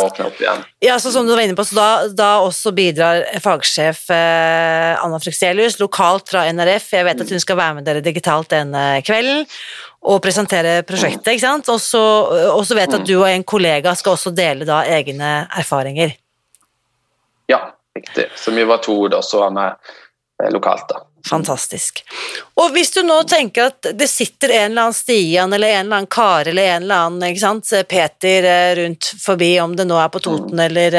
Ja, 0.79 0.99
så 0.99 1.11
som 1.11 1.27
du 1.27 1.33
var 1.35 1.43
inne 1.43 1.55
på, 1.55 1.65
så 1.65 1.75
da, 1.77 1.87
da 2.17 2.29
også 2.41 2.73
bidrar 2.75 3.21
fagsjef 3.43 4.07
eh, 4.13 4.93
Anna 4.97 5.19
Fruxelius 5.21 5.77
lokalt 5.81 6.33
fra 6.33 6.47
NRF. 6.49 6.89
Jeg 6.97 7.07
vet 7.07 7.21
at 7.21 7.33
hun 7.33 7.43
skal 7.43 7.59
være 7.59 7.77
med 7.77 7.87
dere 7.87 8.01
digitalt 8.05 8.49
denne 8.53 9.03
kvelden 9.05 9.45
og 10.03 10.19
presentere 10.23 10.81
prosjektet. 10.87 11.35
ikke 11.35 11.45
sant? 11.45 11.69
Og 11.69 11.79
så 11.81 12.75
vet 12.75 12.89
jeg 12.89 12.99
at 12.99 13.07
du 13.07 13.15
og 13.19 13.29
en 13.29 13.45
kollega 13.47 13.93
skal 13.97 14.17
også 14.17 14.33
dele 14.35 14.67
da 14.67 14.81
egne 14.89 15.35
erfaringer. 15.61 16.17
Ja, 17.51 17.61
riktig. 17.95 18.27
Så 18.35 18.51
vi 18.51 18.65
var 18.67 18.81
to 18.83 18.97
da 19.13 19.21
så 19.21 19.45
var 19.45 19.61
eh, 19.61 19.93
lokalt, 20.51 20.89
da. 20.89 21.03
Fantastisk. 21.29 22.01
Og 22.59 22.73
hvis 22.75 22.91
du 22.91 22.99
nå 23.07 23.15
tenker 23.23 23.69
at 23.69 23.87
det 23.95 24.09
sitter 24.11 24.51
en 24.51 24.71
eller 24.73 24.89
annen 24.89 24.97
Stian 24.97 25.53
eller 25.55 25.71
en 25.71 25.85
eller 25.85 26.01
annen 26.01 26.09
Kare 26.11 26.51
eller 26.51 26.73
en 26.73 26.83
eller 26.83 27.05
annen 27.05 27.29
ikke 27.29 27.43
sant, 27.45 27.71
Peter 27.87 28.47
eh, 28.49 28.71
rundt 28.81 29.13
forbi, 29.23 29.53
om 29.63 29.75
det 29.77 29.85
nå 29.87 29.99
er 30.03 30.11
på 30.11 30.19
Toten 30.25 30.59
mm. 30.59 30.65
eller 30.65 30.97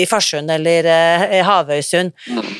i 0.00 0.02
Farsund 0.10 0.50
eller 0.50 0.90
i 1.38 1.44
Havøysund, 1.46 2.16
mm. 2.26 2.50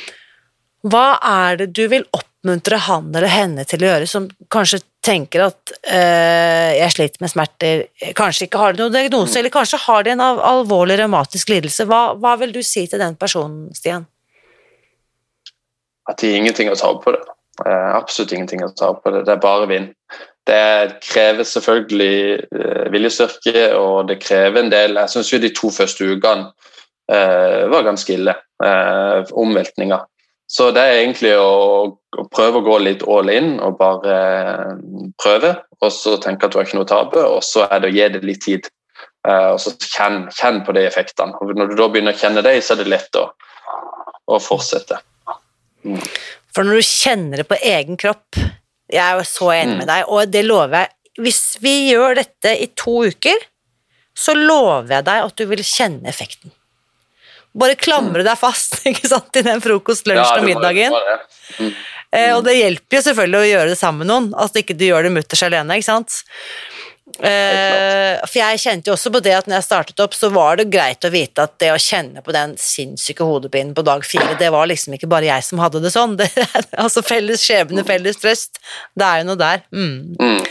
hva 0.92 1.09
er 1.19 1.59
det 1.64 1.73
du 1.75 1.83
vil 1.90 2.07
oppmuntre 2.14 2.79
han 2.87 3.11
eller 3.11 3.33
henne 3.33 3.66
til 3.66 3.83
å 3.83 3.90
gjøre, 3.90 4.11
som 4.11 4.31
kanskje 4.53 4.85
tenker 5.07 5.49
at 5.49 5.75
øh, 5.83 6.73
jeg 6.79 6.95
sliter 6.95 7.23
med 7.23 7.33
smerter, 7.33 7.87
kanskje 8.19 8.47
ikke 8.49 8.61
har 8.62 8.79
noen 8.79 8.95
diagnose, 8.95 9.35
mm. 9.35 9.40
eller 9.40 9.55
kanskje 9.55 9.83
har 9.87 10.07
de 10.07 10.14
en 10.14 10.25
alvorlig 10.27 10.99
revmatisk 11.03 11.51
lidelse, 11.55 11.87
hva, 11.90 12.03
hva 12.19 12.37
vil 12.40 12.55
du 12.55 12.62
si 12.66 12.87
til 12.90 13.03
den 13.03 13.19
personen, 13.19 13.69
Stian? 13.77 14.07
At 16.11 16.21
de 16.21 16.31
har 16.31 16.40
ingenting 16.40 16.71
å 16.71 16.79
ta 16.79 16.92
opp 16.95 17.05
på 17.07 17.14
det. 17.16 17.23
Eh, 17.64 17.95
absolutt 17.97 18.33
ingenting 18.33 18.64
å 18.64 18.73
ta 18.77 18.90
opp 18.92 19.05
på 19.05 19.12
det. 19.14 19.25
Det 19.27 19.37
er 19.37 19.42
bare 19.42 19.69
vinn. 19.71 19.90
Det 20.47 20.99
krever 21.03 21.47
selvfølgelig 21.49 22.19
eh, 22.37 22.85
viljestyrke, 22.92 23.71
og 23.79 24.11
det 24.11 24.21
krever 24.23 24.62
en 24.62 24.71
del 24.71 24.99
Jeg 25.01 25.14
syns 25.14 25.33
jo 25.33 25.40
de 25.42 25.51
to 25.57 25.71
første 25.75 26.07
ukene 26.07 26.51
eh, 27.12 27.64
var 27.73 27.88
ganske 27.88 28.12
ille. 28.12 28.37
Omveltninger. 29.37 30.07
Så 30.49 30.71
det 30.73 30.81
er 30.81 31.01
egentlig 31.03 31.35
å, 31.37 31.90
å, 31.92 32.23
prøve 32.33 32.62
å 32.62 32.64
gå 32.64 32.79
litt 32.81 33.03
all 33.05 33.29
in 33.29 33.59
og 33.61 33.75
bare 33.81 34.14
prøve. 35.21 35.51
Og 35.83 35.92
så 35.92 36.14
tenke 36.23 36.47
at 36.47 36.55
du 36.55 36.61
har 36.61 36.69
ikke 36.69 36.79
noe 36.79 36.87
å 36.87 36.88
tape, 36.88 37.21
og 37.21 37.42
så 37.45 37.66
er 37.66 37.83
det 37.83 37.90
å 37.90 37.97
gi 37.97 38.07
det 38.14 38.23
litt 38.25 38.40
tid. 38.47 38.71
Og 39.27 39.59
så 39.61 39.75
kjenn, 39.83 40.23
kjenn, 40.33 40.62
på 40.64 40.73
de 40.73 40.87
effektene. 40.87 41.37
Og 41.42 41.53
når 41.59 41.75
du 41.75 41.77
da 41.83 41.90
begynner 41.92 42.16
å 42.16 42.21
kjenne 42.23 42.47
dem, 42.47 42.62
så 42.64 42.73
er 42.73 42.81
det 42.81 42.88
lett 42.95 43.21
å, 43.21 43.27
å 44.33 44.40
fortsette. 44.40 45.03
For 46.55 46.66
når 46.66 46.81
du 46.81 46.88
kjenner 46.88 47.42
det 47.42 47.49
på 47.51 47.59
egen 47.61 47.99
kropp 48.01 48.38
Jeg 48.38 49.03
er 49.03 49.18
jo 49.18 49.27
så 49.29 49.51
enig 49.55 49.77
med 49.77 49.87
mm. 49.87 49.90
deg, 49.90 50.12
og 50.12 50.33
det 50.33 50.44
lover 50.46 50.85
jeg 50.85 51.22
Hvis 51.27 51.42
vi 51.62 51.75
gjør 51.90 52.18
dette 52.20 52.55
i 52.61 52.68
to 52.77 53.01
uker, 53.07 53.44
så 54.16 54.33
lover 54.37 54.99
jeg 54.99 55.07
deg 55.09 55.27
at 55.27 55.37
du 55.37 55.44
vil 55.49 55.62
kjenne 55.64 56.09
effekten. 56.09 56.53
Bare 57.57 57.77
klamre 57.81 58.25
deg 58.25 58.37
fast 58.40 58.79
ikke 58.90 59.09
sant, 59.09 59.33
i 59.37 59.44
den 59.44 59.62
frokost, 59.64 60.09
lunsjen 60.09 60.42
og 60.42 60.49
middagen. 60.49 60.96
Mm. 61.57 61.70
Eh, 62.16 62.33
og 62.37 62.42
det 62.46 62.57
hjelper 62.59 62.99
jo 62.99 63.03
selvfølgelig 63.09 63.40
å 63.40 63.51
gjøre 63.51 63.70
det 63.72 63.79
sammen 63.81 64.05
med 64.05 64.11
noen, 64.12 64.29
altså 64.37 64.61
ikke 64.62 64.77
du 64.77 64.87
gjør 64.87 65.09
det 65.09 65.14
mutters 65.16 65.44
alene. 65.46 65.79
ikke 65.79 65.88
sant? 65.88 66.20
Uh, 67.07 68.19
for 68.27 68.40
jeg 68.40 68.59
kjente 68.61 68.90
jo 68.90 68.97
også 68.97 69.12
på 69.14 69.21
det 69.23 69.33
at 69.37 69.47
når 69.47 69.61
jeg 69.61 69.66
startet 69.69 70.03
opp, 70.03 70.16
så 70.19 70.29
var 70.35 70.59
det 70.59 70.66
greit 70.73 71.07
å 71.07 71.11
vite 71.12 71.45
at 71.47 71.55
det 71.62 71.71
å 71.73 71.79
kjenne 71.81 72.23
på 72.25 72.35
den 72.35 72.57
sinnssyke 72.61 73.25
hodepinen 73.25 73.77
på 73.77 73.85
dag 73.87 74.03
fire, 74.05 74.35
det 74.40 74.51
var 74.53 74.66
liksom 74.69 74.97
ikke 74.97 75.09
bare 75.11 75.31
jeg 75.31 75.47
som 75.47 75.62
hadde 75.62 75.81
det 75.85 75.95
sånn. 75.95 76.16
Det, 76.21 76.29
altså 76.81 77.05
felles 77.07 77.45
skjebne, 77.45 77.85
felles 77.87 78.19
trøst. 78.19 78.59
Det 78.97 79.07
er 79.07 79.23
jo 79.23 79.31
noe 79.31 79.40
der. 79.40 79.62
Mm. 79.71 80.16
Mm. 80.19 80.45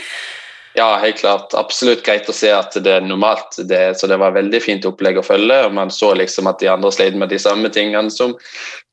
Ja, 0.76 0.96
helt 1.00 1.18
klart. 1.18 1.54
Absolutt 1.56 2.02
greit 2.04 2.28
å 2.28 2.34
se 2.36 2.50
at 2.52 2.74
det 2.84 2.90
er 2.98 3.04
normalt. 3.04 3.56
Det, 3.64 3.94
så 3.96 4.08
det 4.10 4.18
var 4.20 4.34
veldig 4.36 4.60
fint 4.60 4.84
opplegg 4.84 5.16
å 5.16 5.24
følge. 5.24 5.62
og 5.64 5.72
Man 5.76 5.92
så 5.94 6.10
liksom 6.18 6.50
at 6.50 6.60
de 6.60 6.68
andre 6.68 6.90
slet 6.92 7.16
med 7.16 7.32
de 7.32 7.38
samme 7.40 7.70
tingene 7.72 8.12
som, 8.12 8.34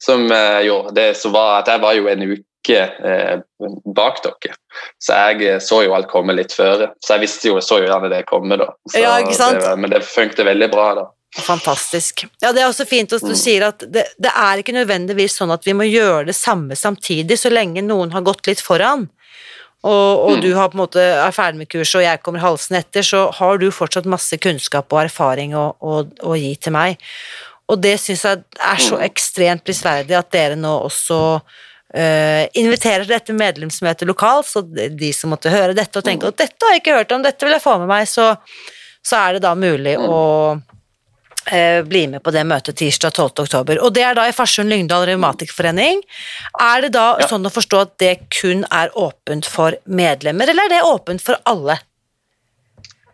som 0.04 0.24
uh, 0.32 0.62
gjorde 0.64 0.96
det. 0.96 1.10
Så 1.20 1.34
var 1.34 1.58
at 1.60 1.72
jeg 1.74 1.84
var 1.84 1.98
jo 1.98 2.08
en 2.08 2.24
uke 2.30 2.78
eh, 2.80 3.34
bak 3.96 4.22
dere. 4.24 4.56
Så 5.04 5.18
jeg 5.18 5.50
eh, 5.50 5.60
så 5.60 5.82
jo 5.84 5.98
alt 5.98 6.08
komme 6.08 6.36
litt 6.38 6.56
før. 6.56 6.86
Så 7.04 7.18
jeg 7.18 7.26
visste 7.26 7.52
jo, 7.52 7.58
så 7.60 7.82
jo 7.84 7.90
gjerne 7.90 8.14
det 8.14 8.22
komme, 8.32 8.56
da. 8.62 8.70
Så 8.88 9.04
ja, 9.04 9.18
ikke 9.20 9.36
sant? 9.36 9.60
Det, 9.60 9.76
men 9.84 9.92
det 9.92 10.00
funket 10.08 10.48
veldig 10.48 10.72
bra, 10.72 10.88
da. 11.02 11.06
Fantastisk. 11.44 12.24
Ja, 12.40 12.54
Det 12.54 12.62
er 12.62 12.70
også 12.70 12.86
fint 12.86 13.12
at 13.12 13.26
du 13.26 13.34
mm. 13.34 13.40
sier 13.40 13.68
at 13.68 13.84
det, 13.90 14.06
det, 14.22 14.32
er 14.32 14.62
ikke 14.62 14.76
nødvendigvis 14.76 15.36
sånn 15.40 15.52
at 15.52 15.66
vi 15.66 15.76
må 15.76 15.88
gjøre 15.90 16.28
det 16.30 16.38
samme 16.38 16.78
samtidig, 16.78 17.40
så 17.42 17.52
lenge 17.52 17.84
noen 17.84 18.14
har 18.14 18.24
gått 18.24 18.48
litt 18.48 18.62
foran, 18.62 19.08
og, 19.84 20.22
og 20.24 20.38
mm. 20.38 20.42
du 20.46 20.54
har 20.56 20.70
på 20.72 20.78
en 20.78 20.84
måte 20.86 21.04
er 21.04 21.36
ferdig 21.36 21.60
med 21.60 21.70
kurset 21.72 22.00
og 22.00 22.06
jeg 22.06 22.22
kommer 22.24 22.44
halsen 22.44 22.78
etter, 22.80 23.04
så 23.04 23.26
har 23.36 23.60
du 23.60 23.68
fortsatt 23.74 24.08
masse 24.10 24.38
kunnskap 24.40 24.94
og 24.96 25.02
erfaring 25.04 25.58
å, 25.60 25.66
å, 25.84 25.98
å 26.24 26.38
gi 26.40 26.54
til 26.56 26.76
meg. 26.76 27.04
Og 27.72 27.82
det 27.84 27.98
syns 28.00 28.24
jeg 28.28 28.44
er 28.64 28.82
så 28.84 28.98
mm. 29.00 29.04
ekstremt 29.10 29.66
prisverdig 29.68 30.18
at 30.20 30.34
dere 30.36 30.60
nå 30.60 30.80
også 30.88 31.20
Uh, 31.94 32.48
inviterer 32.58 33.04
til 33.04 33.12
dette 33.14 33.34
medlemsmøtet 33.38 34.08
lokalt, 34.10 34.48
så 34.50 34.64
de 34.66 35.12
som 35.14 35.30
måtte 35.30 35.52
høre 35.54 35.76
dette 35.78 36.02
og 36.02 36.06
tenke 36.08 36.32
at 36.32 36.40
dette 36.40 36.66
har 36.66 36.74
jeg 36.74 36.82
ikke 36.82 36.96
hørt 36.96 37.12
om, 37.14 37.22
dette 37.22 37.46
vil 37.46 37.54
jeg 37.54 37.62
få 37.62 37.76
med 37.84 37.92
meg, 37.92 38.08
så, 38.10 38.32
så 39.06 39.20
er 39.20 39.36
det 39.36 39.44
da 39.44 39.52
mulig 39.54 39.94
å 40.02 40.16
eh, 40.56 40.64
bli 41.88 42.08
med 42.08 42.24
på 42.24 42.32
det 42.32 42.46
møtet 42.48 42.78
tirsdag 42.80 43.14
12. 43.14 43.44
oktober. 43.44 43.80
Og 43.84 43.94
det 43.96 44.04
er 44.08 44.18
da 44.18 44.28
i 44.30 44.36
Farsund 44.36 44.72
Lyngdal 44.72 45.06
Revmatikerforening. 45.10 46.04
Er 46.62 46.82
det 46.82 46.94
da 46.96 47.18
Ja. 47.20 47.28
sånn 47.28 47.46
å 47.46 47.52
forstå 47.54 47.82
at 47.82 47.98
det 48.00 48.30
kun 48.30 48.66
er 48.72 48.90
åpent 48.96 49.46
for 49.46 49.76
medlemmer, 49.86 50.50
eller 50.50 50.66
er 50.66 50.70
det 50.70 50.84
åpent 50.88 51.22
for 51.22 51.36
alle? 51.46 51.80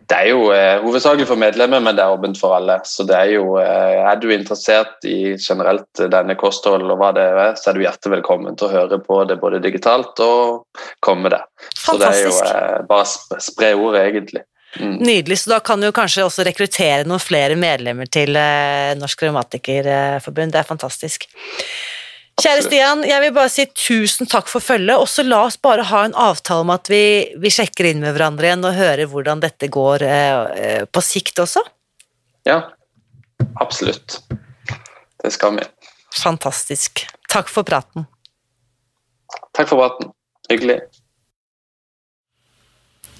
Det 0.09 0.17
er 0.17 0.29
jo 0.31 0.47
eh, 0.49 0.79
hovedsakelig 0.81 1.27
for 1.29 1.37
medlemmer, 1.37 1.81
men 1.85 1.93
det 1.97 2.01
er 2.01 2.15
åpent 2.15 2.37
for 2.39 2.55
alle. 2.57 2.79
Så 2.89 3.05
det 3.05 3.13
er 3.13 3.33
jo 3.35 3.59
eh, 3.61 3.99
Er 4.09 4.17
du 4.17 4.31
interessert 4.33 5.05
i 5.05 5.35
generelt 5.37 6.01
denne 6.01 6.33
kostholden 6.39 6.89
og 6.89 6.97
hva 6.97 7.11
det 7.13 7.27
er, 7.29 7.53
så 7.59 7.69
er 7.69 7.77
du 7.77 7.83
hjertelig 7.83 8.15
velkommen 8.17 8.57
til 8.57 8.69
å 8.69 8.73
høre 8.73 8.97
på 9.05 9.19
det 9.29 9.37
både 9.41 9.61
digitalt 9.61 10.17
og 10.25 10.65
komme 11.05 11.29
der. 11.29 11.45
Så 11.77 11.99
det 12.01 12.09
er 12.09 12.23
jo 12.25 12.33
eh, 12.41 12.79
bare 12.89 13.05
å 13.05 13.41
spre 13.43 13.75
ordet, 13.77 14.07
egentlig. 14.07 14.41
Mm. 14.77 14.97
Nydelig, 15.01 15.39
så 15.41 15.55
da 15.55 15.59
kan 15.65 15.81
du 15.81 15.89
kanskje 15.95 16.27
også 16.27 16.45
rekruttere 16.45 17.07
noen 17.09 17.21
flere 17.21 17.55
medlemmer 17.57 18.09
til 18.11 18.37
eh, 18.37 18.93
Norsk 18.99 19.23
Revmatikerforbund. 19.25 20.53
Det 20.53 20.61
er 20.61 20.67
fantastisk. 20.67 21.25
Kjære 22.39 22.61
Stian, 22.63 23.01
jeg 23.03 23.19
vil 23.23 23.33
bare 23.35 23.51
si 23.51 23.65
tusen 23.75 24.29
takk 24.29 24.47
for 24.47 24.63
følget, 24.63 24.95
og 24.95 25.09
så 25.11 25.25
la 25.25 25.41
oss 25.47 25.57
bare 25.59 25.83
ha 25.89 26.03
en 26.07 26.15
avtale 26.15 26.63
om 26.63 26.69
at 26.71 26.87
vi, 26.91 27.01
vi 27.41 27.51
sjekker 27.51 27.89
inn 27.89 27.99
med 28.03 28.13
hverandre 28.15 28.47
igjen 28.47 28.63
og 28.69 28.77
hører 28.77 29.09
hvordan 29.11 29.41
dette 29.43 29.67
går 29.73 30.05
eh, 30.07 30.37
eh, 30.61 30.85
på 30.87 31.03
sikt 31.03 31.41
også. 31.43 31.65
Ja, 32.47 32.61
absolutt. 33.59 34.21
Det 35.19 35.33
skal 35.35 35.57
vi. 35.57 35.65
Fantastisk. 36.21 37.03
Takk 37.29 37.51
for 37.51 37.67
praten. 37.67 38.07
Takk 39.51 39.67
for 39.67 39.81
praten. 39.81 40.13
Hyggelig. 40.49 40.79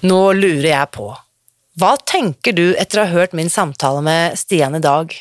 Nå 0.08 0.20
lurer 0.32 0.70
jeg 0.70 0.90
på, 0.96 1.10
hva 1.80 1.96
tenker 2.04 2.52
du 2.56 2.74
etter 2.76 3.00
å 3.00 3.06
ha 3.06 3.20
hørt 3.22 3.34
min 3.36 3.50
samtale 3.50 4.02
med 4.04 4.38
Stian 4.38 4.76
i 4.76 4.82
dag? 4.84 5.14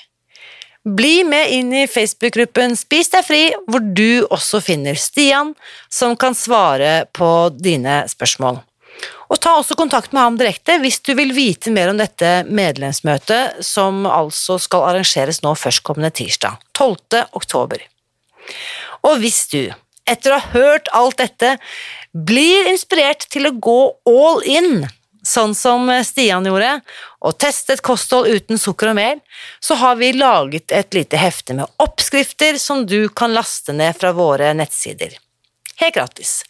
Bli 0.84 1.24
med 1.28 1.52
inn 1.54 1.72
i 1.76 1.86
Facebook-gruppen 1.88 2.76
Spis 2.80 3.12
deg 3.13 3.26
fri, 3.28 3.43
hvor 3.69 3.84
du 3.84 4.26
også 4.32 4.62
finner 4.63 4.98
Stian, 5.00 5.54
som 5.91 6.17
kan 6.19 6.36
svare 6.36 7.06
på 7.15 7.30
dine 7.56 8.02
spørsmål. 8.12 8.62
Og 9.30 9.39
ta 9.39 9.54
også 9.60 9.78
kontakt 9.80 10.12
med 10.15 10.24
ham 10.24 10.39
direkte 10.39 10.80
hvis 10.82 11.00
du 11.06 11.13
vil 11.15 11.32
vite 11.36 11.72
mer 11.72 11.91
om 11.91 12.00
dette 12.00 12.41
medlemsmøtet, 12.50 13.62
som 13.63 14.04
altså 14.10 14.58
skal 14.60 14.88
arrangeres 14.89 15.43
nå 15.45 15.54
førstkommende 15.56 16.12
tirsdag, 16.19 16.60
12. 16.74 17.24
oktober. 17.39 17.86
Og 19.06 19.19
hvis 19.22 19.45
du, 19.54 19.62
etter 20.10 20.34
å 20.34 20.41
ha 20.41 20.54
hørt 20.56 20.89
alt 20.98 21.22
dette, 21.22 21.56
blir 22.12 22.72
inspirert 22.72 23.30
til 23.32 23.48
å 23.48 23.56
gå 23.56 23.82
all 24.10 24.41
in, 24.50 24.89
sånn 25.25 25.55
som 25.55 25.89
Stian 26.05 26.45
gjorde, 26.47 26.79
og 27.19 27.38
testet 27.41 27.84
kosthold 27.86 28.29
uten 28.32 28.60
sukker 28.60 28.91
og 28.91 28.97
mel, 28.99 29.23
så 29.60 29.75
har 29.79 29.97
vi 29.99 30.13
laget 30.15 30.71
et 30.71 30.95
lite 30.95 31.19
hefte 31.19 31.55
med 31.58 31.67
oppskrifter 31.84 32.60
som 32.62 32.86
du 32.88 33.10
kan 33.10 33.34
laste 33.36 33.75
ned 33.75 33.97
fra 33.99 34.13
våre 34.15 34.53
nettsider. 34.55 35.17
Helt 35.79 35.95
gratis. 35.95 36.43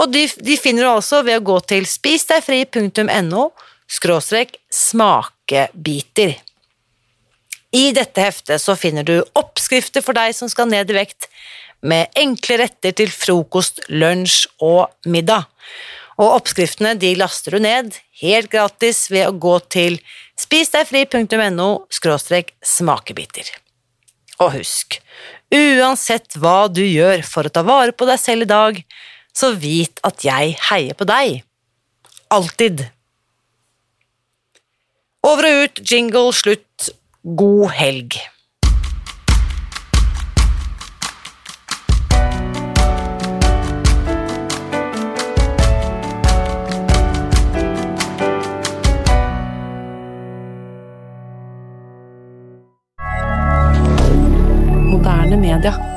Og 0.00 0.12
de, 0.12 0.26
de 0.40 0.56
finner 0.56 0.86
du 0.86 0.90
altså 0.90 1.20
ved 1.26 1.40
å 1.40 1.46
gå 1.50 1.58
til 1.68 1.88
spisdegfri.no 1.88 3.50
skråstrek 3.90 4.54
smakebiter. 4.72 6.36
I 7.70 7.90
dette 7.94 8.22
heftet 8.24 8.62
så 8.62 8.74
finner 8.78 9.06
du 9.06 9.20
oppskrifter 9.38 10.02
for 10.02 10.16
deg 10.16 10.34
som 10.34 10.50
skal 10.50 10.70
ned 10.70 10.90
i 10.90 10.96
vekt, 10.96 11.28
med 11.80 12.10
enkle 12.18 12.58
retter 12.60 12.92
til 12.96 13.12
frokost, 13.12 13.80
lunsj 13.88 14.46
og 14.64 14.90
middag. 15.08 15.46
Og 16.20 16.36
oppskriftene 16.36 16.92
de 17.00 17.14
laster 17.16 17.56
du 17.56 17.62
ned 17.64 17.94
helt 18.20 18.50
gratis 18.52 19.06
ved 19.12 19.30
å 19.30 19.36
gå 19.40 19.56
til 19.72 19.96
spisdegfri.no 20.40 21.70
smakebiter. 22.60 23.48
Og 24.40 24.54
husk, 24.58 24.98
uansett 25.52 26.36
hva 26.40 26.68
du 26.68 26.82
gjør 26.84 27.24
for 27.24 27.48
å 27.48 27.52
ta 27.52 27.64
vare 27.64 27.96
på 27.96 28.08
deg 28.08 28.20
selv 28.20 28.44
i 28.44 28.50
dag, 28.52 28.82
så 29.32 29.52
vit 29.56 30.00
at 30.04 30.24
jeg 30.24 30.56
heier 30.68 30.96
på 30.96 31.08
deg. 31.08 31.40
Alltid. 32.32 32.84
Over 35.26 35.48
og 35.48 35.64
ut, 35.64 35.82
jingle, 35.84 36.32
slutt. 36.36 36.90
God 37.20 37.72
helg. 37.76 38.16
القاده 55.60 55.89